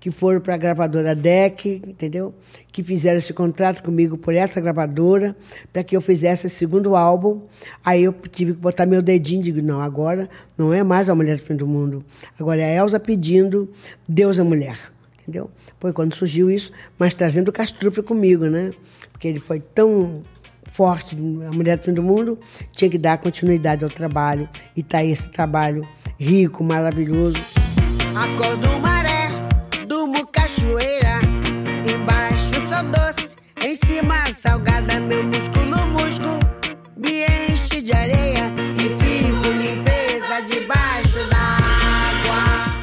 que 0.06 0.12
foram 0.12 0.40
para 0.40 0.54
a 0.54 0.56
gravadora 0.56 1.16
DEC, 1.16 1.82
entendeu? 1.84 2.32
Que 2.70 2.84
fizeram 2.84 3.18
esse 3.18 3.32
contrato 3.32 3.82
comigo 3.82 4.16
por 4.16 4.36
essa 4.36 4.60
gravadora, 4.60 5.34
para 5.72 5.82
que 5.82 5.96
eu 5.96 6.00
fizesse 6.00 6.46
esse 6.46 6.54
segundo 6.54 6.94
álbum. 6.94 7.40
Aí 7.84 8.04
eu 8.04 8.14
tive 8.30 8.54
que 8.54 8.60
botar 8.60 8.86
meu 8.86 9.02
dedinho 9.02 9.42
digo, 9.42 9.60
não, 9.60 9.80
agora 9.80 10.30
não 10.56 10.72
é 10.72 10.84
mais 10.84 11.10
a 11.10 11.14
Mulher 11.16 11.38
do 11.38 11.42
Fim 11.42 11.56
do 11.56 11.66
Mundo. 11.66 12.04
Agora 12.38 12.60
é 12.60 12.78
a 12.78 12.84
Elza 12.84 13.00
pedindo 13.00 13.68
Deus 14.08 14.38
é 14.38 14.44
Mulher, 14.44 14.78
entendeu? 15.20 15.50
Foi 15.80 15.92
quando 15.92 16.14
surgiu 16.14 16.48
isso, 16.48 16.70
mas 16.96 17.12
trazendo 17.12 17.48
o 17.48 17.52
Castrupe 17.52 18.00
comigo, 18.00 18.44
né? 18.44 18.70
Porque 19.10 19.26
ele 19.26 19.40
foi 19.40 19.58
tão 19.58 20.22
forte, 20.70 21.16
a 21.16 21.50
Mulher 21.50 21.78
do 21.78 21.82
Fim 21.82 21.94
do 21.94 22.02
Mundo, 22.04 22.38
tinha 22.70 22.88
que 22.88 22.96
dar 22.96 23.18
continuidade 23.18 23.82
ao 23.82 23.90
trabalho. 23.90 24.48
E 24.76 24.84
tá 24.84 25.02
esse 25.02 25.28
trabalho 25.32 25.84
rico, 26.16 26.62
maravilhoso. 26.62 27.42
Acordo 28.14 28.78
maré, 28.78 29.15
cachoeira. 30.56 31.20
Embaixo 31.92 32.54
sou 32.54 32.90
doce, 32.90 33.28
em 33.62 33.74
cima 33.74 34.26
salgada. 34.34 34.98
Meu 35.00 35.22
músculo, 35.24 35.86
músculo, 35.86 36.40
me 36.96 37.24
enche 37.24 37.82
de 37.82 37.92
areia. 37.92 38.52
E 38.74 38.88
fico 38.98 39.48
limpeza 39.52 40.40
debaixo 40.48 41.28
da 41.28 41.36
água. 41.36 42.74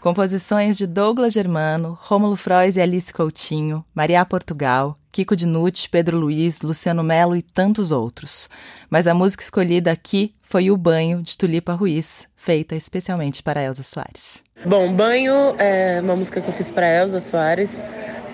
Composições 0.00 0.76
de 0.76 0.86
Douglas 0.86 1.32
Germano, 1.32 1.98
Rômulo 2.00 2.36
Frois 2.36 2.76
e 2.76 2.80
Alice 2.80 3.12
Coutinho, 3.12 3.84
Maria 3.94 4.24
Portugal, 4.24 4.98
Kiko 5.14 5.36
Dinucci, 5.36 5.88
Pedro 5.88 6.18
Luiz, 6.18 6.60
Luciano 6.60 7.04
Melo 7.04 7.36
e 7.36 7.40
tantos 7.40 7.92
outros. 7.92 8.50
Mas 8.90 9.06
a 9.06 9.14
música 9.14 9.44
escolhida 9.44 9.92
aqui 9.92 10.34
foi 10.42 10.72
O 10.72 10.76
Banho, 10.76 11.22
de 11.22 11.38
Tulipa 11.38 11.72
Ruiz, 11.72 12.26
feita 12.34 12.74
especialmente 12.74 13.40
para 13.40 13.62
Elza 13.62 13.84
Soares. 13.84 14.42
Bom, 14.66 14.92
Banho 14.92 15.54
é 15.56 16.00
uma 16.02 16.16
música 16.16 16.40
que 16.40 16.48
eu 16.48 16.52
fiz 16.52 16.68
para 16.68 16.88
Elza 16.88 17.20
Soares. 17.20 17.84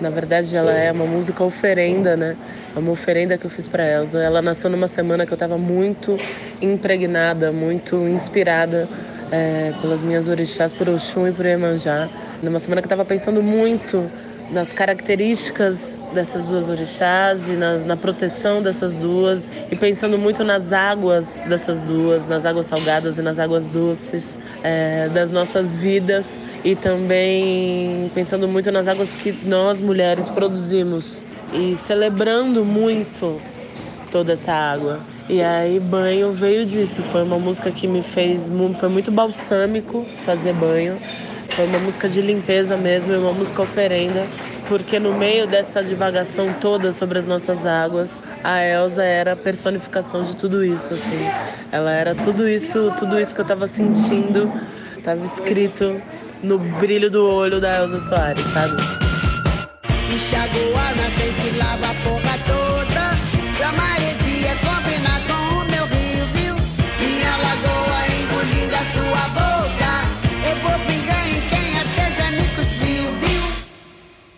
Na 0.00 0.08
verdade, 0.08 0.56
ela 0.56 0.72
é 0.72 0.90
uma 0.90 1.04
música 1.04 1.44
oferenda, 1.44 2.16
né? 2.16 2.34
É 2.74 2.78
uma 2.78 2.92
oferenda 2.92 3.36
que 3.36 3.44
eu 3.44 3.50
fiz 3.50 3.68
para 3.68 3.86
Elza. 3.86 4.18
Ela 4.18 4.40
nasceu 4.40 4.70
numa 4.70 4.88
semana 4.88 5.26
que 5.26 5.32
eu 5.32 5.36
estava 5.36 5.58
muito 5.58 6.16
impregnada, 6.62 7.52
muito 7.52 8.08
inspirada 8.08 8.88
é, 9.30 9.74
pelas 9.82 10.00
minhas 10.00 10.28
orixás, 10.28 10.72
por 10.72 10.88
Oxum 10.88 11.28
e 11.28 11.32
por 11.32 11.44
Iemanjá. 11.44 12.08
Numa 12.42 12.58
semana 12.58 12.80
que 12.80 12.86
eu 12.86 12.88
estava 12.88 13.04
pensando 13.04 13.42
muito 13.42 14.10
nas 14.52 14.72
características 14.72 16.02
dessas 16.12 16.46
duas 16.46 16.68
orixás 16.68 17.48
e 17.48 17.52
na, 17.52 17.78
na, 17.78 17.96
proteção 17.96 18.60
dessas 18.60 18.96
duas 18.96 19.52
e 19.70 19.76
pensando 19.76 20.18
muito 20.18 20.42
nas 20.42 20.72
águas 20.72 21.44
dessas 21.44 21.82
duas, 21.82 22.26
nas 22.26 22.44
águas 22.44 22.66
salgadas 22.66 23.18
e 23.18 23.22
nas 23.22 23.38
águas 23.38 23.68
doces 23.68 24.38
é, 24.64 25.08
das 25.10 25.30
nossas 25.30 25.76
vidas 25.76 26.42
e 26.64 26.74
também 26.74 28.10
pensando 28.14 28.48
muito 28.48 28.72
nas 28.72 28.88
águas 28.88 29.12
que 29.12 29.32
nós 29.44 29.80
mulheres 29.80 30.28
produzimos 30.28 31.24
e 31.52 31.76
celebrando 31.76 32.64
muito 32.64 33.40
toda 34.10 34.32
essa 34.32 34.52
água. 34.52 35.00
E 35.28 35.40
aí 35.40 35.78
banho 35.78 36.32
veio 36.32 36.66
disso, 36.66 37.02
foi 37.04 37.22
uma 37.22 37.38
música 37.38 37.70
que 37.70 37.86
me 37.86 38.02
fez, 38.02 38.50
foi 38.74 38.88
muito 38.88 39.12
balsâmico 39.12 40.04
fazer 40.24 40.52
banho. 40.52 40.98
Foi 41.50 41.66
uma 41.66 41.78
música 41.78 42.08
de 42.08 42.20
limpeza 42.20 42.76
mesmo, 42.76 43.12
uma 43.18 43.32
música 43.32 43.62
oferenda, 43.62 44.26
porque 44.68 44.98
no 44.98 45.12
meio 45.12 45.46
dessa 45.46 45.82
divagação 45.82 46.52
toda 46.60 46.92
sobre 46.92 47.18
as 47.18 47.26
nossas 47.26 47.66
águas, 47.66 48.22
a 48.42 48.62
Elsa 48.64 49.02
era 49.02 49.32
a 49.32 49.36
personificação 49.36 50.22
de 50.22 50.36
tudo 50.36 50.64
isso, 50.64 50.94
assim. 50.94 51.28
Ela 51.72 51.92
era 51.92 52.14
tudo 52.14 52.48
isso, 52.48 52.92
tudo 52.98 53.18
isso 53.20 53.34
que 53.34 53.40
eu 53.40 53.44
estava 53.44 53.66
sentindo, 53.66 54.50
estava 54.96 55.24
escrito 55.24 56.00
no 56.42 56.58
brilho 56.58 57.10
do 57.10 57.28
olho 57.28 57.60
da 57.60 57.82
Elsa 57.82 58.00
Soares, 58.00 58.44
sabe? 58.52 58.76
Lava 61.58 61.90
a 61.90 61.94
porra 62.04 62.38
toda, 62.46 62.60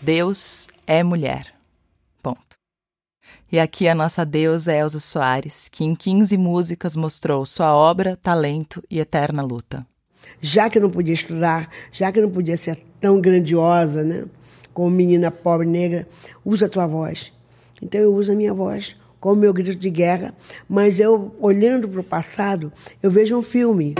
Deus 0.02 0.66
é 0.84 1.00
mulher. 1.04 1.54
Ponto. 2.20 2.56
E 3.52 3.60
aqui 3.60 3.86
a 3.86 3.94
nossa 3.94 4.26
deusa 4.26 4.74
Elza 4.74 4.98
Soares, 4.98 5.68
que 5.68 5.84
em 5.84 5.94
15 5.94 6.36
músicas 6.36 6.96
mostrou 6.96 7.46
sua 7.46 7.72
obra, 7.72 8.18
talento 8.20 8.82
e 8.90 8.98
eterna 8.98 9.42
luta. 9.42 9.86
Já 10.40 10.68
que 10.68 10.78
eu 10.78 10.82
não 10.82 10.90
podia 10.90 11.14
estudar, 11.14 11.70
já 11.92 12.10
que 12.10 12.18
eu 12.18 12.24
não 12.24 12.30
podia 12.30 12.56
ser 12.56 12.82
tão 12.98 13.20
grandiosa, 13.20 14.02
né? 14.02 14.24
Como 14.74 14.90
menina 14.90 15.30
pobre 15.30 15.68
negra, 15.68 16.08
usa 16.44 16.66
a 16.66 16.68
tua 16.68 16.88
voz. 16.88 17.32
Então 17.80 18.00
eu 18.00 18.12
uso 18.12 18.32
a 18.32 18.34
minha 18.34 18.52
voz 18.52 18.96
como 19.20 19.40
meu 19.40 19.52
grito 19.52 19.76
de 19.76 19.88
guerra, 19.88 20.34
mas 20.68 20.98
eu, 20.98 21.32
olhando 21.38 21.88
para 21.88 22.00
o 22.00 22.04
passado, 22.04 22.72
eu 23.00 23.08
vejo 23.08 23.38
um 23.38 23.42
filme. 23.42 23.94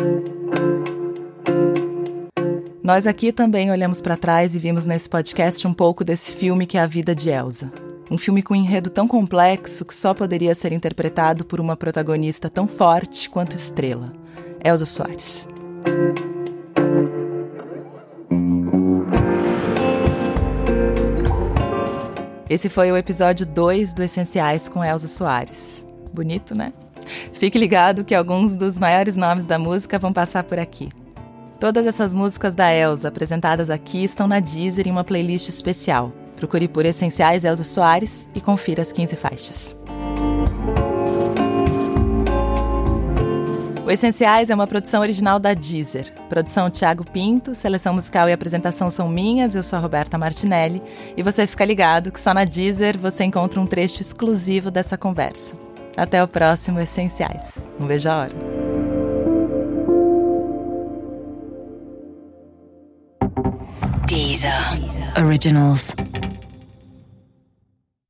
Nós 2.83 3.07
aqui 3.07 3.31
também 3.31 3.71
olhamos 3.71 4.01
para 4.01 4.16
trás 4.16 4.57
e 4.57 4.59
vimos 4.59 4.85
nesse 4.85 5.09
podcast 5.09 5.68
um 5.68 5.73
pouco 5.73 6.03
desse 6.03 6.33
filme 6.33 6.66
que 6.66 6.77
é 6.77 6.81
a 6.81 6.87
vida 6.87 7.14
de 7.14 7.31
Elsa. 7.31 7.73
Um 8.11 8.18
filme 8.18 8.42
com 8.42 8.55
um 8.55 8.57
enredo 8.57 8.90
tão 8.90 9.07
complexo 9.07 9.85
que 9.85 9.95
só 9.95 10.12
poderia 10.12 10.53
ser 10.53 10.73
interpretado 10.73 11.45
por 11.45 11.61
uma 11.61 11.77
protagonista 11.77 12.51
tão 12.51 12.66
forte 12.66 13.31
quanto 13.31 13.55
estrela, 13.55 14.12
Elsa 14.64 14.85
Soares. 14.85 15.49
Esse 22.51 22.68
foi 22.68 22.90
o 22.90 22.97
episódio 22.97 23.47
2 23.47 23.95
do 23.95 24.03
Essenciais 24.03 24.68
com 24.68 24.83
Elza 24.83 25.07
Soares. 25.07 25.87
Bonito, 26.12 26.53
né? 26.53 26.73
Fique 27.33 27.61
ligado 27.61 28.05
que 28.05 28.14
alguns 28.14 28.57
dos 28.57 28.77
maiores 28.77 29.14
nomes 29.14 29.47
da 29.47 29.57
música 29.57 30.01
vão 30.01 30.12
passar 30.12 30.42
por 30.42 30.59
aqui. 30.59 30.88
Todas 31.62 31.87
essas 31.87 32.12
músicas 32.12 32.57
da 32.57 32.75
Elza 32.75 33.07
apresentadas 33.07 33.70
aqui 33.70 34.03
estão 34.03 34.27
na 34.27 34.40
Deezer 34.40 34.88
em 34.88 34.90
uma 34.90 35.05
playlist 35.05 35.48
especial. 35.48 36.12
Procure 36.35 36.66
por 36.66 36.85
Essenciais 36.85 37.44
Elza 37.44 37.62
Soares 37.62 38.29
e 38.35 38.40
confira 38.40 38.83
as 38.83 38.90
15 38.90 39.14
faixas. 39.14 39.77
O 43.87 43.88
Essenciais 43.92 44.51
é 44.51 44.55
uma 44.57 44.66
produção 44.66 45.03
original 45.03 45.38
da 45.38 45.55
Deezer. 45.55 46.12
Produção 46.29 46.68
Tiago 46.68 47.09
Pinto, 47.09 47.55
seleção 47.55 47.94
musical 47.94 48.29
e 48.29 48.33
apresentação 48.33 48.90
são 48.90 49.07
minhas, 49.07 49.55
eu 49.55 49.62
sou 49.62 49.77
a 49.79 49.83
Roberta 49.83 50.18
Martinelli. 50.18 50.83
E 51.16 51.22
você 51.22 51.46
fica 51.46 51.64
ligado 51.64 52.11
que 52.11 52.20
só 52.20 52.35
na 52.35 52.44
Deezer 52.44 52.98
você 52.98 53.22
encontra 53.22 53.61
um 53.61 53.66
trecho 53.68 54.01
exclusivo 54.01 54.68
dessa 54.68 54.98
conversa. 54.98 55.55
Até 55.96 56.25
o 56.25 56.27
próximo 56.27 56.81
Essenciais. 56.81 57.70
Não 57.79 57.87
vejo 57.87 58.09
a 58.09 58.22
hora. 58.22 58.52
Deezer. 64.07 64.53
Originals. 65.17 65.95